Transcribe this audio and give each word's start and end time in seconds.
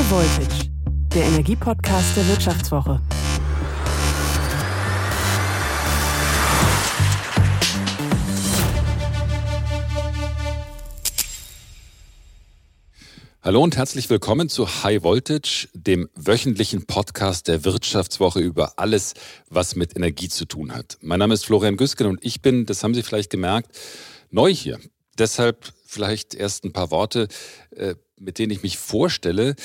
High 0.00 0.10
Voltage, 0.10 0.70
der 1.14 1.24
Energiepodcast 1.24 2.16
der 2.16 2.26
Wirtschaftswoche. 2.28 3.02
Hallo 13.42 13.62
und 13.62 13.76
herzlich 13.76 14.08
willkommen 14.08 14.48
zu 14.48 14.66
High 14.66 15.02
Voltage, 15.02 15.68
dem 15.74 16.08
wöchentlichen 16.14 16.86
Podcast 16.86 17.48
der 17.48 17.66
Wirtschaftswoche 17.66 18.40
über 18.40 18.78
alles, 18.78 19.12
was 19.50 19.76
mit 19.76 19.94
Energie 19.96 20.30
zu 20.30 20.46
tun 20.46 20.74
hat. 20.74 20.96
Mein 21.02 21.18
Name 21.18 21.34
ist 21.34 21.44
Florian 21.44 21.76
Güsken 21.76 22.06
und 22.06 22.24
ich 22.24 22.40
bin, 22.40 22.64
das 22.64 22.82
haben 22.82 22.94
Sie 22.94 23.02
vielleicht 23.02 23.28
gemerkt, 23.28 23.76
neu 24.30 24.50
hier. 24.50 24.80
Deshalb 25.18 25.74
vielleicht 25.84 26.34
erst 26.34 26.64
ein 26.64 26.72
paar 26.72 26.90
Worte, 26.90 27.28
äh, 27.72 27.96
mit 28.20 28.38
denen 28.38 28.52
ich 28.52 28.62
mich 28.62 28.78
vorstelle. 28.78 29.56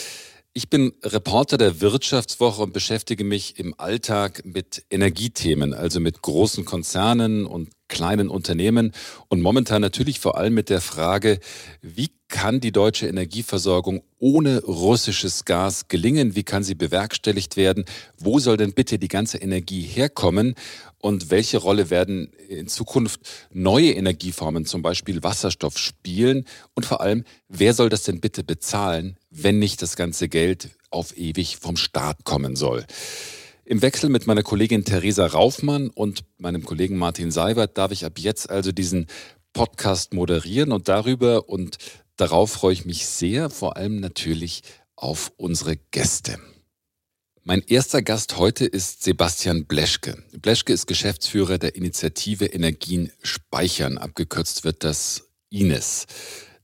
Ich 0.53 0.69
bin 0.69 0.93
Reporter 1.03 1.57
der 1.57 1.81
Wirtschaftswoche 1.81 2.63
und 2.63 2.73
beschäftige 2.73 3.23
mich 3.25 3.59
im 3.59 3.75
Alltag 3.77 4.43
mit 4.45 4.85
Energiethemen, 4.89 5.73
also 5.73 5.99
mit 5.99 6.21
großen 6.21 6.63
Konzernen 6.63 7.45
und 7.45 7.69
kleinen 7.95 8.27
Unternehmen 8.27 8.91
und 9.29 9.41
momentan 9.41 9.81
natürlich 9.81 10.19
vor 10.19 10.37
allem 10.37 10.53
mit 10.53 10.69
der 10.69 10.81
Frage, 10.81 11.39
wie 11.81 12.09
kann 12.27 12.59
die 12.59 12.73
deutsche 12.73 13.07
Energieversorgung 13.07 14.01
ohne 14.19 14.61
russisches 14.63 15.45
Gas 15.45 15.87
gelingen? 15.87 16.35
Wie 16.35 16.43
kann 16.43 16.61
sie 16.61 16.75
bewerkstelligt 16.75 17.55
werden? 17.55 17.85
Wo 18.17 18.39
soll 18.39 18.57
denn 18.57 18.73
bitte 18.73 18.99
die 18.99 19.07
ganze 19.07 19.37
Energie 19.37 19.81
herkommen? 19.81 20.55
Und 20.99 21.31
welche 21.31 21.57
Rolle 21.57 21.89
werden 21.89 22.33
in 22.49 22.67
Zukunft 22.67 23.21
neue 23.53 23.93
Energieformen, 23.93 24.65
zum 24.65 24.81
Beispiel 24.81 25.23
Wasserstoff, 25.23 25.77
spielen? 25.77 26.43
Und 26.73 26.85
vor 26.85 26.99
allem, 26.99 27.23
wer 27.47 27.73
soll 27.73 27.87
das 27.87 28.03
denn 28.03 28.19
bitte 28.19 28.43
bezahlen, 28.43 29.15
wenn 29.29 29.57
nicht 29.57 29.81
das 29.81 29.95
ganze 29.95 30.27
Geld 30.27 30.71
auf 30.89 31.15
ewig 31.15 31.57
vom 31.57 31.77
Staat 31.77 32.25
kommen 32.25 32.57
soll? 32.57 32.85
Im 33.67 33.81
Wechsel 33.81 34.11
mit 34.11 34.27
meiner 34.27 34.43
Kollegin 34.43 34.85
Theresa 34.85 35.25
Raufmann 35.25 35.89
und 35.89 36.23
meinem 36.37 36.63
Kollegen 36.63 36.97
Martin 36.97 37.31
Seibert 37.31 37.79
darf 37.79 37.91
ich 37.91 38.05
ab 38.05 38.19
jetzt 38.19 38.47
also 38.47 38.71
diesen 38.71 39.07
Podcast 39.53 40.13
moderieren 40.13 40.71
und 40.71 40.87
darüber 40.87 41.49
und 41.49 41.79
darauf 42.15 42.51
freue 42.51 42.73
ich 42.73 42.85
mich 42.85 43.07
sehr, 43.07 43.49
vor 43.49 43.75
allem 43.75 43.99
natürlich 43.99 44.61
auf 44.95 45.33
unsere 45.37 45.77
Gäste. 45.77 46.37
Mein 47.41 47.63
erster 47.65 48.03
Gast 48.03 48.37
heute 48.37 48.65
ist 48.65 49.03
Sebastian 49.03 49.65
Bleschke. 49.65 50.23
Bleschke 50.39 50.71
ist 50.71 50.85
Geschäftsführer 50.85 51.57
der 51.57 51.75
Initiative 51.75 52.45
Energien 52.45 53.11
Speichern, 53.23 53.97
abgekürzt 53.97 54.63
wird 54.63 54.83
das 54.83 55.31
INES. 55.49 56.05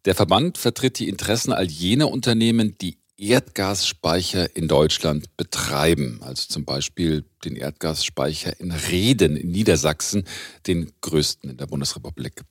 Der 0.06 0.14
Verband 0.14 0.60
vertritt 0.60 1.00
die 1.00 1.10
Interessen 1.10 1.52
all 1.52 1.68
jener 1.68 2.12
Unternehmen, 2.12 2.78
die 2.80 3.01
Erdgasspeicher 3.22 4.56
in 4.56 4.68
Deutschland 4.68 5.38
betreiben, 5.38 6.20
also 6.24 6.48
zum 6.48 6.66
Beispiel 6.66 7.24
den 7.46 7.56
Erdgasspeicher 7.56 8.60
in 8.60 8.72
Reden 8.72 9.38
in 9.38 9.52
Niedersachsen, 9.52 10.26
den 10.66 10.92
größten 11.02 11.52
in 11.52 11.58
der 11.58 11.68
Bundesrepublik. 11.68 12.42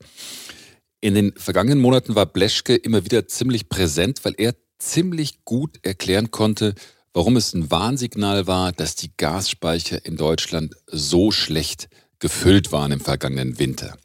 In 1.00 1.14
den 1.14 1.32
vergangenen 1.36 1.80
Monaten 1.80 2.14
war 2.14 2.26
Bleschke 2.26 2.76
immer 2.76 3.04
wieder 3.04 3.26
ziemlich 3.26 3.68
präsent, 3.68 4.24
weil 4.24 4.34
er 4.38 4.54
ziemlich 4.78 5.44
gut 5.44 5.78
erklären 5.82 6.30
konnte, 6.30 6.74
warum 7.12 7.36
es 7.36 7.52
ein 7.52 7.70
Warnsignal 7.72 8.46
war, 8.46 8.70
dass 8.70 8.94
die 8.94 9.10
Gasspeicher 9.16 10.04
in 10.04 10.16
Deutschland 10.16 10.76
so 10.86 11.32
schlecht 11.32 11.88
gefüllt 12.20 12.70
waren 12.70 12.92
im 12.92 13.00
vergangenen 13.00 13.58
Winter. 13.58 13.96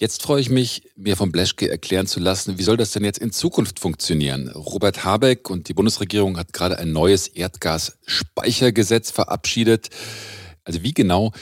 Jetzt 0.00 0.22
freue 0.22 0.40
ich 0.40 0.48
mich, 0.48 0.84
mir 0.96 1.14
von 1.14 1.30
Bleschke 1.30 1.70
erklären 1.70 2.06
zu 2.06 2.20
lassen, 2.20 2.56
wie 2.56 2.62
soll 2.62 2.78
das 2.78 2.92
denn 2.92 3.04
jetzt 3.04 3.18
in 3.18 3.32
Zukunft 3.32 3.78
funktionieren? 3.78 4.48
Robert 4.48 5.04
Habeck 5.04 5.50
und 5.50 5.68
die 5.68 5.74
Bundesregierung 5.74 6.38
hat 6.38 6.54
gerade 6.54 6.78
ein 6.78 6.90
neues 6.90 7.28
Erdgasspeichergesetz 7.28 9.10
verabschiedet. 9.10 9.90
Also 10.64 10.82
wie 10.82 10.94
genau 10.94 11.32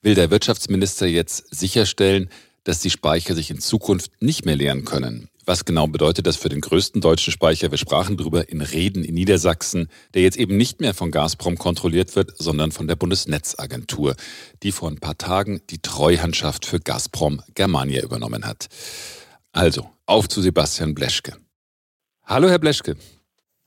will 0.00 0.14
der 0.14 0.30
Wirtschaftsminister 0.30 1.06
jetzt 1.06 1.54
sicherstellen, 1.54 2.30
dass 2.64 2.80
die 2.80 2.88
Speicher 2.88 3.34
sich 3.34 3.50
in 3.50 3.60
Zukunft 3.60 4.10
nicht 4.22 4.46
mehr 4.46 4.56
leeren 4.56 4.86
können? 4.86 5.28
Was 5.48 5.64
genau 5.64 5.86
bedeutet 5.86 6.26
das 6.26 6.34
für 6.34 6.48
den 6.48 6.60
größten 6.60 7.00
deutschen 7.00 7.32
Speicher? 7.32 7.70
Wir 7.70 7.78
sprachen 7.78 8.16
darüber 8.16 8.48
in 8.48 8.60
Reden 8.62 9.04
in 9.04 9.14
Niedersachsen, 9.14 9.88
der 10.12 10.22
jetzt 10.22 10.36
eben 10.36 10.56
nicht 10.56 10.80
mehr 10.80 10.92
von 10.92 11.12
Gazprom 11.12 11.56
kontrolliert 11.56 12.16
wird, 12.16 12.32
sondern 12.36 12.72
von 12.72 12.88
der 12.88 12.96
Bundesnetzagentur, 12.96 14.16
die 14.64 14.72
vor 14.72 14.90
ein 14.90 14.98
paar 14.98 15.16
Tagen 15.16 15.60
die 15.70 15.78
Treuhandschaft 15.78 16.66
für 16.66 16.80
Gazprom 16.80 17.42
Germania 17.54 18.02
übernommen 18.02 18.44
hat. 18.44 18.66
Also, 19.52 19.88
auf 20.04 20.28
zu 20.28 20.42
Sebastian 20.42 20.96
Bleschke. 20.96 21.36
Hallo, 22.24 22.48
Herr 22.48 22.58
Bleschke. 22.58 22.96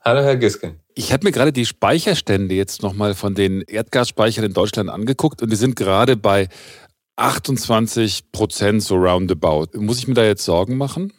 Hallo, 0.02 0.20
Herr 0.20 0.36
Gisken. 0.36 0.80
Ich 0.94 1.14
habe 1.14 1.24
mir 1.24 1.32
gerade 1.32 1.52
die 1.52 1.64
Speicherstände 1.64 2.54
jetzt 2.54 2.82
nochmal 2.82 3.14
von 3.14 3.34
den 3.34 3.62
Erdgasspeichern 3.62 4.44
in 4.44 4.52
Deutschland 4.52 4.90
angeguckt 4.90 5.40
und 5.40 5.50
die 5.50 5.56
sind 5.56 5.76
gerade 5.76 6.18
bei 6.18 6.48
28 7.16 8.32
Prozent 8.32 8.82
so 8.82 8.96
roundabout. 8.96 9.78
Muss 9.78 9.98
ich 9.98 10.08
mir 10.08 10.14
da 10.14 10.24
jetzt 10.24 10.44
Sorgen 10.44 10.76
machen? 10.76 11.14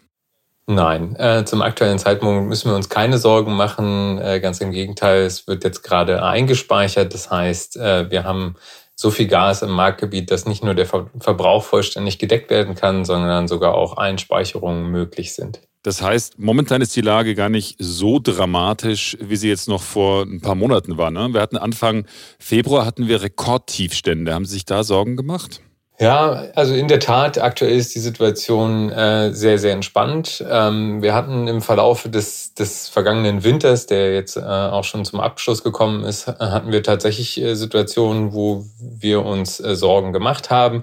Nein, 0.68 1.16
äh, 1.18 1.44
zum 1.44 1.62
aktuellen 1.62 2.00
Zeitpunkt 2.00 2.48
müssen 2.48 2.70
wir 2.70 2.76
uns 2.76 2.88
keine 2.88 3.18
Sorgen 3.18 3.54
machen. 3.56 4.20
Äh, 4.20 4.40
ganz 4.40 4.62
im 4.62 4.72
Gegenteil, 4.72 5.24
es 5.24 5.48
wird 5.48 5.64
jetzt 5.64 5.82
gerade 5.84 6.24
eingespeichert. 6.24 7.14
Das 7.14 7.32
heißt, 7.32 7.78
äh, 7.78 8.10
wir 8.10 8.24
haben 8.24 8.56
so 8.96 9.10
viel 9.10 9.28
Gas 9.28 9.64
im 9.64 9.72
Marktgebiet, 9.72 10.30
dass 10.30 10.46
nicht 10.46 10.64
nur 10.64 10.76
der 10.76 10.86
Ver 10.86 11.10
Verbrauch 11.20 11.64
vollständig 11.64 12.20
gedeckt 12.20 12.50
werden 12.50 12.76
kann, 12.76 13.04
sondern 13.04 13.48
sogar 13.48 13.74
auch 13.74 13.98
Einspeicherungen 13.98 14.92
möglich 14.92 15.34
sind. 15.34 15.62
Das 15.84 16.04
heißt, 16.04 16.38
momentan 16.38 16.82
ist 16.82 16.96
die 16.96 17.02
Lage 17.02 17.34
gar 17.34 17.50
nicht 17.50 17.76
so 17.80 18.20
dramatisch, 18.22 19.18
wie 19.20 19.36
sie 19.36 19.50
jetzt 19.50 19.68
noch 19.68 19.82
vor 19.82 20.24
ein 20.24 20.40
paar 20.40 20.54
Monaten 20.54 20.98
war. 20.98 21.10
Ne? 21.10 21.34
Wir 21.34 21.42
hatten 21.42 21.58
Anfang 21.58 22.06
Februar 22.38 22.86
hatten 22.86 23.08
wir 23.08 23.24
Rekordtiefstände. 23.24 24.32
Haben 24.32 24.46
Sie 24.46 24.54
sich 24.54 24.66
da 24.66 24.84
Sorgen 24.84 25.18
gemacht? 25.18 25.62
Ja, 26.01 26.45
also 26.56 26.73
in 26.73 26.88
der 26.88 27.00
Tat, 27.00 27.38
aktuell 27.38 27.78
ist 27.78 27.94
die 27.94 28.00
Situation 28.00 28.89
äh, 28.89 29.31
sehr, 29.34 29.59
sehr 29.59 29.73
entspannt. 29.73 30.44
Ähm, 30.50 31.03
wir 31.03 31.13
hatten 31.13 31.47
im 31.47 31.62
Verlauf 31.62 32.09
des, 32.09 32.56
des 32.56 32.89
vergangenen 32.89 33.44
Winters, 33.44 33.85
der 33.85 34.12
jetzt 34.16 34.35
äh, 34.35 34.41
auch 34.41 34.84
schon 34.84 35.06
zum 35.06 35.19
Abschluss 35.19 35.63
gekommen 35.63 36.03
ist, 36.03 36.28
äh, 36.28 36.34
hatten 36.39 36.72
wir 36.72 36.81
tatsächlich 36.81 37.39
äh, 37.39 37.53
Situationen, 37.53 38.34
wo 38.34 38.66
wir 38.79 39.23
uns 39.23 39.59
äh, 39.59 39.75
Sorgen 39.75 40.12
gemacht 40.12 40.50
haben, 40.50 40.81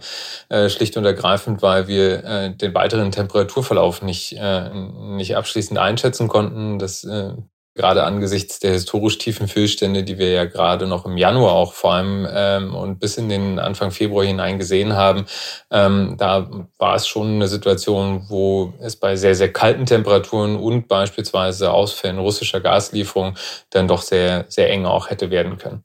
äh, 0.50 0.68
schlicht 0.68 0.96
und 0.96 1.04
ergreifend, 1.04 1.62
weil 1.62 1.88
wir 1.88 2.22
äh, 2.22 2.54
den 2.54 2.72
weiteren 2.72 3.10
Temperaturverlauf 3.10 4.02
nicht, 4.02 4.36
äh, 4.38 4.70
nicht 4.72 5.36
abschließend 5.36 5.80
einschätzen 5.80 6.28
konnten. 6.28 6.78
Das 6.78 7.02
äh, 7.02 7.32
gerade 7.78 8.02
angesichts 8.02 8.58
der 8.58 8.72
historisch 8.72 9.18
tiefen 9.18 9.46
Füllstände, 9.48 10.02
die 10.02 10.18
wir 10.18 10.32
ja 10.32 10.44
gerade 10.44 10.86
noch 10.86 11.06
im 11.06 11.16
Januar 11.16 11.52
auch 11.52 11.72
vor 11.72 11.94
allem 11.94 12.26
ähm, 12.30 12.74
und 12.74 12.98
bis 12.98 13.16
in 13.16 13.28
den 13.28 13.58
Anfang 13.60 13.92
Februar 13.92 14.24
hinein 14.24 14.58
gesehen 14.58 14.94
haben, 14.94 15.26
ähm, 15.70 16.16
da 16.18 16.50
war 16.76 16.96
es 16.96 17.06
schon 17.06 17.36
eine 17.36 17.46
Situation, 17.48 18.26
wo 18.28 18.74
es 18.80 18.96
bei 18.96 19.14
sehr, 19.16 19.36
sehr 19.36 19.52
kalten 19.52 19.86
Temperaturen 19.86 20.56
und 20.56 20.88
beispielsweise 20.88 21.72
Ausfällen 21.72 22.18
russischer 22.18 22.60
Gaslieferungen 22.60 23.36
dann 23.70 23.86
doch 23.86 24.02
sehr, 24.02 24.46
sehr 24.48 24.70
eng 24.70 24.84
auch 24.84 25.08
hätte 25.08 25.30
werden 25.30 25.56
können. 25.56 25.84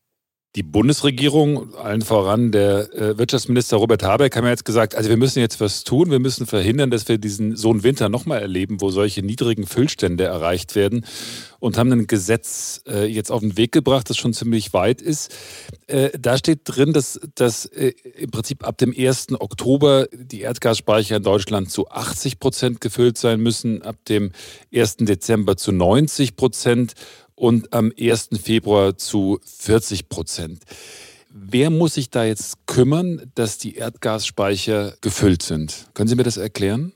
Die 0.55 0.61
Bundesregierung, 0.61 1.73
allen 1.73 2.03
voran 2.03 2.51
der 2.51 2.93
äh, 2.93 3.17
Wirtschaftsminister 3.17 3.77
Robert 3.77 4.03
Habeck, 4.03 4.35
haben 4.35 4.43
ja 4.43 4.51
jetzt 4.51 4.65
gesagt, 4.65 4.93
also 4.93 5.09
wir 5.09 5.17
müssen 5.17 5.39
jetzt 5.39 5.59
was 5.59 5.83
tun, 5.83 6.11
wir 6.11 6.19
müssen 6.19 6.45
verhindern, 6.45 6.91
dass 6.91 7.07
wir 7.07 7.17
diesen 7.17 7.55
so 7.55 7.71
einen 7.71 7.81
Winter 7.81 8.07
nochmal 8.07 8.39
erleben, 8.39 8.79
wo 8.79 8.91
solche 8.91 9.23
niedrigen 9.23 9.65
Füllstände 9.65 10.25
erreicht 10.25 10.75
werden 10.75 11.07
und 11.59 11.79
haben 11.79 11.91
ein 11.91 12.05
Gesetz 12.05 12.83
äh, 12.87 13.05
jetzt 13.05 13.31
auf 13.31 13.39
den 13.39 13.57
Weg 13.57 13.71
gebracht, 13.71 14.11
das 14.11 14.17
schon 14.17 14.33
ziemlich 14.33 14.73
weit 14.73 15.01
ist. 15.01 15.33
Äh, 15.87 16.11
da 16.19 16.37
steht 16.37 16.59
drin, 16.65 16.93
dass, 16.93 17.19
dass 17.33 17.65
äh, 17.65 17.93
im 18.15 18.29
Prinzip 18.29 18.63
ab 18.67 18.77
dem 18.77 18.93
1. 18.95 19.29
Oktober 19.39 20.05
die 20.13 20.41
Erdgasspeicher 20.41 21.15
in 21.15 21.23
Deutschland 21.23 21.71
zu 21.71 21.89
80 21.89 22.37
Prozent 22.37 22.79
gefüllt 22.79 23.17
sein 23.17 23.39
müssen, 23.39 23.81
ab 23.81 23.95
dem 24.07 24.31
1. 24.71 24.97
Dezember 24.97 25.57
zu 25.57 25.71
90 25.71 26.35
Prozent 26.35 26.93
und 27.43 27.73
am 27.73 27.91
1. 27.99 28.29
Februar 28.41 28.97
zu 28.97 29.41
40 29.43 30.07
Prozent. 30.07 30.63
Wer 31.29 31.69
muss 31.71 31.95
sich 31.95 32.09
da 32.09 32.23
jetzt 32.23 32.65
kümmern, 32.67 33.29
dass 33.35 33.57
die 33.57 33.75
Erdgasspeicher 33.75 34.93
gefüllt 35.01 35.43
sind? 35.43 35.89
Können 35.93 36.07
Sie 36.07 36.15
mir 36.15 36.23
das 36.23 36.37
erklären? 36.37 36.93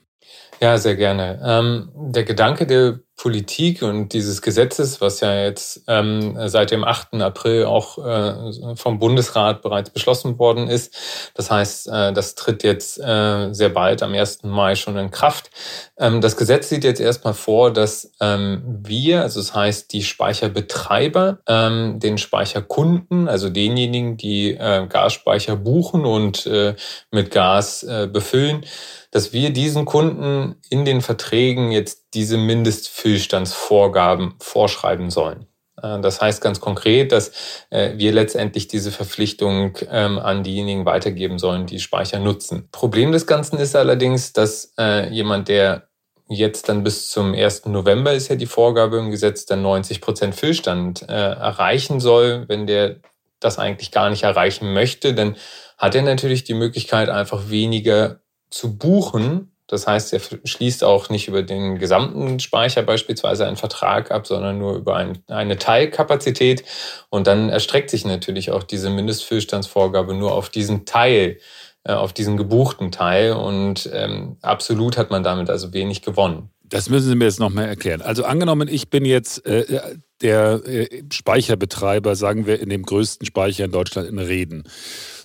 Ja, 0.60 0.78
sehr 0.78 0.96
gerne. 0.96 1.40
Ähm, 1.44 1.92
der 1.96 2.24
Gedanke 2.24 2.66
der 2.66 3.00
Politik 3.18 3.82
und 3.82 4.14
dieses 4.14 4.44
Gesetzes, 4.44 5.02
was 5.02 5.22
ja 5.22 5.44
jetzt 5.44 5.84
ähm, 5.88 6.38
seit 6.46 6.70
dem 6.70 6.84
8. 6.84 7.16
April 7.16 7.66
auch 7.66 7.98
äh, 7.98 8.76
vom 8.76 9.00
Bundesrat 9.00 9.64
bereits 9.64 9.90
beschlossen 9.90 10.38
worden 10.38 10.68
ist. 10.68 10.96
Das 11.34 11.50
heißt, 11.50 11.88
äh, 11.88 12.14
das 12.14 12.36
tritt 12.36 12.64
jetzt 12.64 13.00
äh, 13.00 13.52
sehr 13.54 13.70
bald 13.70 14.04
am 14.04 14.14
1. 14.14 14.44
Mai 14.44 14.76
schon 14.76 14.98
in 14.98 15.10
Kraft. 15.10 15.50
Ähm, 15.98 16.22
das 16.22 16.38
Gesetz 16.38 16.70
sieht 16.70 16.84
jetzt 16.84 17.02
erstmal 17.02 17.34
vor, 17.34 17.74
dass 17.74 18.12
ähm, 18.22 18.62
wir, 18.84 19.24
also 19.24 19.40
das 19.40 19.56
heißt 19.56 19.92
die 19.94 20.04
Speicherbetreiber, 20.04 21.40
ähm, 21.48 22.00
den 22.00 22.20
Speicherkunden, 22.20 23.28
also 23.28 23.50
denjenigen, 23.50 24.18
die 24.18 24.52
äh, 24.52 24.86
Gasspeicher 24.88 25.56
buchen 25.56 26.06
und 26.06 26.46
äh, 26.46 26.76
mit 27.10 27.32
Gas 27.32 27.82
äh, 27.82 28.08
befüllen, 28.12 28.64
dass 29.10 29.34
wir 29.34 29.52
diesen 29.52 29.86
Kunden 29.86 30.47
in 30.70 30.86
den 30.86 31.02
Verträgen 31.02 31.72
jetzt 31.72 32.14
diese 32.14 32.38
Mindestfüllstandsvorgaben 32.38 34.36
vorschreiben 34.40 35.10
sollen. 35.10 35.48
Äh, 35.82 36.00
das 36.02 36.22
heißt 36.22 36.42
ganz 36.42 36.60
konkret, 36.60 37.12
dass 37.12 37.32
äh, 37.70 37.98
wir 37.98 38.12
letztendlich 38.12 38.68
diese 38.68 38.92
Verpflichtung 38.92 39.78
ähm, 39.90 40.20
an 40.20 40.44
diejenigen 40.44 40.86
weitergeben 40.86 41.40
sollen, 41.40 41.66
die 41.66 41.80
Speicher 41.80 42.20
nutzen. 42.20 42.70
Problem 42.72 43.12
des 43.12 43.28
Ganzen 43.28 43.60
ist 43.60 43.76
allerdings, 43.76 44.34
dass 44.34 44.74
äh, 44.78 45.10
jemand, 45.10 45.48
der 45.48 45.88
jetzt 46.30 46.68
dann 46.68 46.84
bis 46.84 47.10
zum 47.10 47.34
1. 47.34 47.68
November 47.68 48.14
ist 48.14 48.28
ja 48.28 48.36
die 48.36 48.48
Vorgabe 48.48 48.98
im 48.98 49.12
Gesetz, 49.12 49.46
dann 49.46 49.62
90 49.62 50.02
Prozent 50.02 50.36
Füllstand 50.36 51.04
erreichen 51.04 52.02
soll, 52.02 52.44
wenn 52.50 52.68
der 52.68 52.98
das 53.40 53.58
eigentlich 53.60 53.92
gar 53.92 54.10
nicht 54.10 54.24
erreichen 54.24 54.74
möchte, 54.74 55.14
dann 55.14 55.38
hat 55.78 55.96
er 55.96 56.02
natürlich 56.02 56.44
die 56.44 56.54
Möglichkeit, 56.54 57.08
einfach 57.08 57.50
weniger 57.50 58.20
zu 58.50 58.78
buchen 58.78 59.54
das 59.68 59.86
heißt, 59.86 60.14
er 60.14 60.22
schließt 60.46 60.84
auch 60.86 61.10
nicht 61.10 61.28
über 61.28 61.44
den 61.44 61.78
gesamten 61.78 62.40
Speicher 62.40 62.84
beispielsweise 62.84 63.46
einen 63.46 63.58
Vertrag 63.58 64.12
ab, 64.12 64.26
sondern 64.26 64.58
nur 64.58 64.76
über 64.76 64.96
ein, 64.96 65.20
eine 65.28 65.58
Teilkapazität. 65.58 66.64
Und 67.10 67.28
dann 67.28 67.50
erstreckt 67.50 67.90
sich 67.90 68.06
natürlich 68.06 68.52
auch 68.52 68.64
diese 68.64 68.90
Mindestfüllstandsvorgabe 68.90 70.14
nur 70.14 70.32
auf 70.32 70.50
diesen 70.50 70.86
Teil, 70.86 71.40
äh, 71.84 71.92
auf 71.92 72.14
diesen 72.14 72.38
gebuchten 72.38 72.92
Teil. 72.94 73.34
Und 73.34 73.90
ähm, 73.94 74.38
absolut 74.42 74.98
hat 74.98 75.12
man 75.12 75.24
damit 75.24 75.50
also 75.50 75.74
wenig 75.74 76.02
gewonnen. 76.02 76.50
Das 76.64 76.90
müssen 76.90 77.10
Sie 77.10 77.16
mir 77.16 77.26
jetzt 77.26 77.40
nochmal 77.40 77.66
erklären. 77.66 78.02
Also 78.02 78.24
angenommen, 78.24 78.68
ich 78.70 78.90
bin 78.90 79.06
jetzt 79.06 79.46
äh, 79.46 79.80
der 80.22 80.62
äh, 80.66 81.04
Speicherbetreiber, 81.12 82.16
sagen 82.16 82.46
wir, 82.46 82.60
in 82.60 82.70
dem 82.70 82.84
größten 82.84 83.26
Speicher 83.26 83.66
in 83.66 83.72
Deutschland 83.72 84.10
in 84.10 84.20
Reden. 84.20 84.64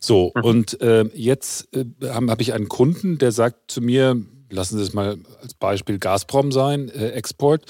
So, 0.01 0.33
mhm. 0.35 0.43
und 0.43 0.81
äh, 0.81 1.05
jetzt 1.15 1.69
äh, 1.75 1.85
habe 2.09 2.31
hab 2.31 2.41
ich 2.41 2.53
einen 2.53 2.69
Kunden, 2.69 3.19
der 3.19 3.33
sagt 3.33 3.71
zu 3.71 3.81
mir, 3.81 4.21
lassen 4.53 4.79
Sie 4.79 4.85
es 4.85 4.93
mal 4.93 5.19
als 5.41 5.55
Beispiel 5.55 5.99
Gazprom 5.99 6.53
sein, 6.53 6.89
äh, 6.89 7.11
Export. 7.11 7.65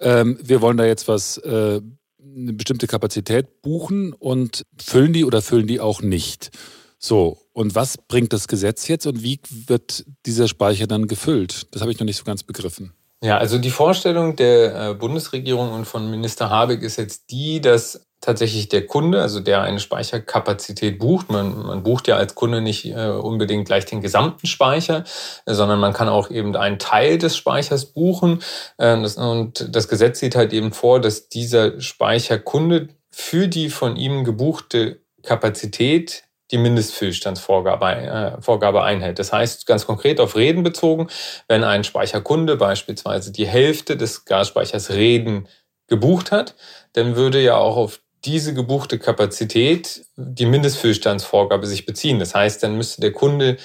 Ähm, 0.00 0.38
wir 0.42 0.60
wollen 0.60 0.76
da 0.76 0.84
jetzt 0.84 1.08
was, 1.08 1.38
äh, 1.38 1.80
eine 2.22 2.52
bestimmte 2.52 2.86
Kapazität 2.86 3.62
buchen 3.62 4.12
und 4.12 4.64
füllen 4.80 5.12
die 5.12 5.24
oder 5.24 5.42
füllen 5.42 5.66
die 5.66 5.80
auch 5.80 6.02
nicht. 6.02 6.50
So, 6.98 7.38
und 7.52 7.74
was 7.74 7.96
bringt 7.96 8.32
das 8.32 8.48
Gesetz 8.48 8.88
jetzt 8.88 9.06
und 9.06 9.22
wie 9.22 9.40
wird 9.66 10.04
dieser 10.26 10.48
Speicher 10.48 10.86
dann 10.86 11.06
gefüllt? 11.06 11.66
Das 11.72 11.82
habe 11.82 11.92
ich 11.92 11.98
noch 11.98 12.04
nicht 12.04 12.16
so 12.16 12.24
ganz 12.24 12.42
begriffen. 12.42 12.92
Ja, 13.22 13.38
also 13.38 13.58
die 13.58 13.70
Vorstellung 13.70 14.36
der 14.36 14.90
äh, 14.90 14.94
Bundesregierung 14.94 15.72
und 15.72 15.84
von 15.86 16.10
Minister 16.10 16.50
Habeck 16.50 16.82
ist 16.82 16.96
jetzt 16.96 17.30
die, 17.30 17.60
dass 17.60 18.07
tatsächlich 18.20 18.68
der 18.68 18.86
Kunde, 18.86 19.22
also 19.22 19.40
der 19.40 19.62
eine 19.62 19.78
Speicherkapazität 19.78 20.98
bucht. 20.98 21.30
Man, 21.30 21.66
man 21.66 21.82
bucht 21.82 22.08
ja 22.08 22.16
als 22.16 22.34
Kunde 22.34 22.60
nicht 22.60 22.86
äh, 22.86 23.08
unbedingt 23.10 23.66
gleich 23.66 23.84
den 23.84 24.00
gesamten 24.00 24.46
Speicher, 24.46 25.04
äh, 25.46 25.54
sondern 25.54 25.78
man 25.78 25.92
kann 25.92 26.08
auch 26.08 26.30
eben 26.30 26.54
einen 26.56 26.78
Teil 26.78 27.18
des 27.18 27.36
Speichers 27.36 27.86
buchen. 27.86 28.42
Äh, 28.76 29.00
das, 29.00 29.16
und 29.16 29.74
das 29.74 29.88
Gesetz 29.88 30.18
sieht 30.18 30.34
halt 30.34 30.52
eben 30.52 30.72
vor, 30.72 31.00
dass 31.00 31.28
dieser 31.28 31.80
Speicherkunde 31.80 32.88
für 33.10 33.48
die 33.48 33.70
von 33.70 33.96
ihm 33.96 34.24
gebuchte 34.24 35.00
Kapazität 35.22 36.24
die 36.50 36.58
Mindestfüllstandsvorgabe 36.58 37.86
äh, 37.86 38.42
Vorgabe 38.42 38.82
einhält. 38.82 39.18
Das 39.18 39.32
heißt, 39.32 39.66
ganz 39.66 39.86
konkret 39.86 40.18
auf 40.18 40.34
Reden 40.34 40.62
bezogen, 40.62 41.08
wenn 41.46 41.62
ein 41.62 41.84
Speicherkunde 41.84 42.56
beispielsweise 42.56 43.32
die 43.32 43.46
Hälfte 43.46 43.96
des 43.96 44.24
Gasspeichers 44.24 44.90
Reden 44.90 45.46
gebucht 45.88 46.32
hat, 46.32 46.54
dann 46.92 47.16
würde 47.16 47.40
ja 47.40 47.56
auch 47.56 47.76
auf 47.76 48.00
diese 48.28 48.52
gebuchte 48.52 48.98
Kapazität 48.98 50.04
die 50.16 50.44
Mindestfüllstandsvorgabe 50.44 51.66
sich 51.66 51.86
beziehen. 51.86 52.18
Das 52.18 52.34
heißt, 52.34 52.62
dann 52.62 52.76
müsste 52.76 53.00
der 53.00 53.12
Kunde 53.12 53.56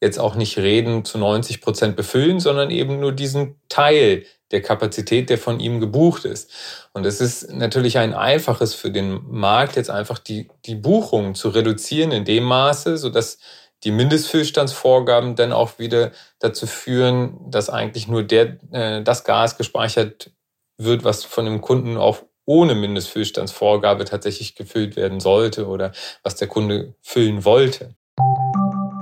jetzt 0.00 0.18
auch 0.18 0.36
nicht 0.36 0.56
Reden 0.56 1.04
zu 1.04 1.18
90 1.18 1.60
Prozent 1.60 1.96
befüllen, 1.96 2.40
sondern 2.40 2.70
eben 2.70 2.98
nur 2.98 3.12
diesen 3.12 3.60
Teil 3.68 4.24
der 4.52 4.62
Kapazität, 4.62 5.28
der 5.28 5.36
von 5.36 5.60
ihm 5.60 5.80
gebucht 5.80 6.24
ist. 6.24 6.50
Und 6.94 7.04
es 7.04 7.20
ist 7.20 7.52
natürlich 7.52 7.98
ein 7.98 8.14
einfaches 8.14 8.72
für 8.72 8.90
den 8.90 9.20
Markt, 9.28 9.76
jetzt 9.76 9.90
einfach 9.90 10.18
die, 10.18 10.48
die 10.64 10.76
Buchungen 10.76 11.34
zu 11.34 11.50
reduzieren 11.50 12.10
in 12.10 12.24
dem 12.24 12.44
Maße, 12.44 12.96
sodass 12.96 13.38
die 13.84 13.90
Mindestfüllstandsvorgaben 13.90 15.36
dann 15.36 15.52
auch 15.52 15.78
wieder 15.78 16.12
dazu 16.38 16.66
führen, 16.66 17.38
dass 17.50 17.68
eigentlich 17.68 18.08
nur 18.08 18.22
der, 18.22 18.56
äh, 18.72 19.02
das 19.02 19.24
Gas 19.24 19.58
gespeichert 19.58 20.30
wird, 20.78 21.04
was 21.04 21.24
von 21.24 21.44
dem 21.44 21.60
Kunden 21.60 21.98
auch 21.98 22.22
ohne 22.46 22.74
Mindestfüllstandsvorgabe 22.74 24.04
tatsächlich 24.04 24.54
gefüllt 24.54 24.96
werden 24.96 25.20
sollte 25.20 25.66
oder 25.66 25.92
was 26.22 26.36
der 26.36 26.48
Kunde 26.48 26.94
füllen 27.02 27.44
wollte. 27.44 27.94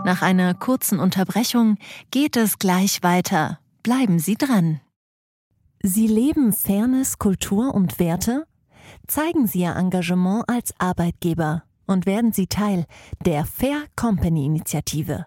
Nach 0.04 0.20
einer 0.20 0.52
kurzen 0.54 0.98
Unterbrechung 0.98 1.78
geht 2.10 2.36
es 2.36 2.58
gleich 2.58 3.02
weiter. 3.02 3.60
Bleiben 3.82 4.18
Sie 4.18 4.34
dran. 4.34 4.80
Sie 5.82 6.06
leben 6.06 6.52
Fairness, 6.52 7.18
Kultur 7.18 7.74
und 7.74 7.98
Werte? 7.98 8.44
Zeigen 9.06 9.46
Sie 9.46 9.60
Ihr 9.60 9.76
Engagement 9.76 10.44
als 10.48 10.74
Arbeitgeber 10.78 11.62
und 11.86 12.06
werden 12.06 12.32
Sie 12.32 12.46
Teil 12.46 12.86
der 13.24 13.44
Fair 13.44 13.84
Company 13.96 14.46
Initiative. 14.46 15.26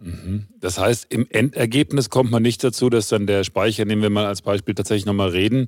Mhm. 0.00 0.46
Das 0.60 0.78
heißt, 0.78 1.06
im 1.12 1.26
Endergebnis 1.28 2.10
kommt 2.10 2.30
man 2.30 2.42
nicht 2.42 2.62
dazu, 2.62 2.90
dass 2.90 3.08
dann 3.08 3.26
der 3.26 3.44
Speicher, 3.44 3.84
nehmen 3.84 4.02
wir 4.02 4.10
mal 4.10 4.26
als 4.26 4.42
Beispiel 4.42 4.74
tatsächlich 4.74 5.06
nochmal 5.06 5.30
reden, 5.30 5.66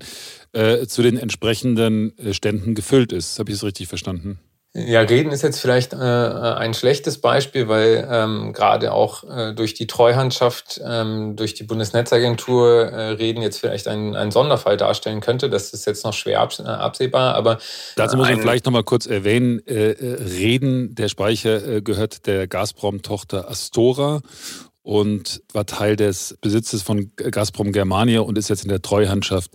äh, 0.52 0.87
zu 0.87 1.02
den 1.02 1.16
entsprechenden 1.16 2.16
äh, 2.19 2.32
Ständen 2.32 2.75
gefüllt 2.75 3.12
ist. 3.12 3.38
Habe 3.38 3.50
ich 3.50 3.56
es 3.56 3.64
richtig 3.64 3.88
verstanden? 3.88 4.38
Ja, 4.72 5.00
Reden 5.00 5.32
ist 5.32 5.43
jetzt 5.43 5.58
vielleicht 5.58 5.94
äh, 5.94 5.96
ein 5.96 6.75
schlechtes 6.75 7.20
Beispiel, 7.20 7.67
weil 7.67 8.06
ähm, 8.08 8.52
gerade 8.52 8.93
auch 8.93 9.25
äh, 9.25 9.52
durch 9.52 9.75
die 9.75 9.88
Treuhandschaft, 9.88 10.81
ähm, 10.84 11.34
durch 11.34 11.55
die 11.55 11.64
Bundesnetzagentur 11.64 12.84
äh, 12.84 13.08
Reden 13.14 13.43
jetzt 13.43 13.58
vielleicht 13.58 13.88
ein, 13.88 14.14
ein 14.14 14.30
Sonderfall 14.30 14.76
darstellen 14.76 15.21
könnte. 15.21 15.50
Das 15.50 15.73
ist 15.73 15.87
jetzt 15.87 16.04
noch 16.04 16.12
schwer 16.12 16.40
abs 16.40 16.61
äh, 16.61 16.62
absehbar, 16.62 17.35
aber 17.35 17.59
dazu 17.97 18.16
muss 18.16 18.28
man 18.28 18.38
vielleicht 18.38 18.64
noch 18.64 18.73
mal 18.73 18.85
kurz 18.85 19.06
erwähnen: 19.06 19.61
äh, 19.66 19.90
äh, 19.90 20.23
Reden, 20.23 20.94
der 20.94 21.09
Speicher 21.09 21.80
gehört 21.80 22.26
der 22.28 22.47
Gazprom-Tochter 22.47 23.50
Astora 23.50 24.21
und 24.83 25.42
war 25.52 25.66
Teil 25.66 25.97
des 25.97 26.38
Besitzes 26.40 26.83
von 26.83 27.11
Gazprom 27.16 27.73
Germania 27.73 28.21
und 28.21 28.38
ist 28.38 28.49
jetzt 28.49 28.62
in 28.62 28.68
der 28.68 28.83
Treuhandschaft 28.83 29.50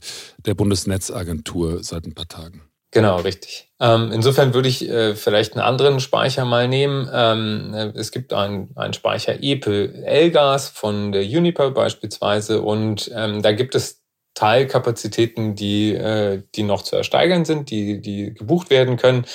der 0.46 0.56
Bundesnetzagentur 0.56 1.82
seit 1.86 2.06
ein 2.06 2.14
paar 2.14 2.28
Tagen. 2.28 2.64
Genau, 2.96 3.18
richtig. 3.18 3.70
Ähm, 3.82 4.14
insofern 4.14 4.54
würde 4.54 4.70
ich 4.70 4.90
äh, 4.90 5.16
vielleicht 5.16 5.52
einen 5.52 5.66
anderen 5.66 6.00
Speicher 6.00 6.46
mal 6.46 6.70
nehmen. 6.70 7.10
Ähm, 7.14 7.74
äh, 7.74 7.88
es 8.00 8.14
gibt 8.14 8.32
einen, 8.32 8.72
einen 8.78 8.94
Speicher 8.94 9.36
EPE 9.44 10.06
Elgas 10.06 10.70
von 10.70 11.12
der 11.12 11.24
Uniper 11.24 11.72
beispielsweise 11.72 12.62
und 12.62 13.12
ähm, 13.14 13.42
da 13.42 13.52
gibt 13.52 13.76
es 13.76 14.02
Teilkapazitäten, 14.34 15.56
die, 15.56 15.94
äh, 15.94 16.44
die 16.56 16.64
noch 16.64 16.84
zu 16.84 16.96
ersteigern 16.96 17.44
sind, 17.44 17.70
die, 17.70 18.00
die 18.00 18.34
gebucht 18.34 18.70
werden 18.70 18.96
können. 18.96 19.26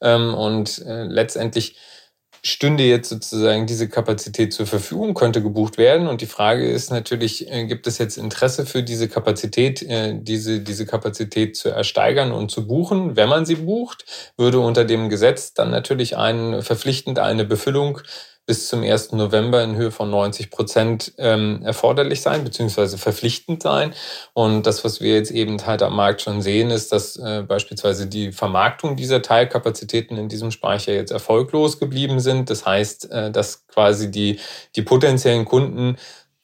Ähm, 0.00 0.32
und 0.34 0.78
äh, 0.86 1.02
letztendlich 1.02 1.76
stünde 2.42 2.84
jetzt 2.84 3.08
sozusagen 3.08 3.66
diese 3.66 3.88
Kapazität 3.88 4.52
zur 4.52 4.66
Verfügung, 4.66 5.14
könnte 5.14 5.42
gebucht 5.42 5.78
werden. 5.78 6.06
Und 6.08 6.20
die 6.20 6.26
Frage 6.26 6.68
ist 6.68 6.90
natürlich, 6.90 7.50
äh, 7.50 7.66
gibt 7.66 7.86
es 7.86 7.98
jetzt 7.98 8.16
Interesse 8.16 8.66
für 8.66 8.82
diese 8.82 9.08
Kapazität, 9.08 9.82
äh, 9.82 10.14
diese, 10.20 10.60
diese 10.60 10.86
Kapazität 10.86 11.56
zu 11.56 11.68
ersteigern 11.68 12.32
und 12.32 12.50
zu 12.50 12.66
buchen? 12.66 13.16
Wenn 13.16 13.28
man 13.28 13.46
sie 13.46 13.56
bucht, 13.56 14.04
würde 14.36 14.60
unter 14.60 14.84
dem 14.84 15.08
Gesetz 15.08 15.54
dann 15.54 15.70
natürlich 15.70 16.16
ein, 16.16 16.62
verpflichtend 16.62 17.18
eine 17.18 17.44
Befüllung 17.44 18.00
bis 18.48 18.66
zum 18.66 18.82
1. 18.82 19.12
November 19.12 19.62
in 19.62 19.76
Höhe 19.76 19.90
von 19.90 20.08
90 20.08 20.50
Prozent 20.50 21.12
ähm, 21.18 21.60
erforderlich 21.62 22.22
sein, 22.22 22.44
beziehungsweise 22.44 22.96
verpflichtend 22.96 23.62
sein. 23.62 23.92
Und 24.32 24.66
das, 24.66 24.84
was 24.84 25.02
wir 25.02 25.14
jetzt 25.14 25.30
eben 25.30 25.64
halt 25.66 25.82
am 25.82 25.94
Markt 25.94 26.22
schon 26.22 26.40
sehen, 26.40 26.70
ist, 26.70 26.90
dass 26.90 27.18
äh, 27.18 27.42
beispielsweise 27.46 28.06
die 28.06 28.32
Vermarktung 28.32 28.96
dieser 28.96 29.20
Teilkapazitäten 29.20 30.16
in 30.16 30.30
diesem 30.30 30.50
Speicher 30.50 30.94
jetzt 30.94 31.10
erfolglos 31.10 31.78
geblieben 31.78 32.20
sind. 32.20 32.48
Das 32.48 32.64
heißt, 32.64 33.12
äh, 33.12 33.30
dass 33.30 33.66
quasi 33.66 34.10
die, 34.10 34.40
die 34.76 34.82
potenziellen 34.82 35.44
Kunden 35.44 35.98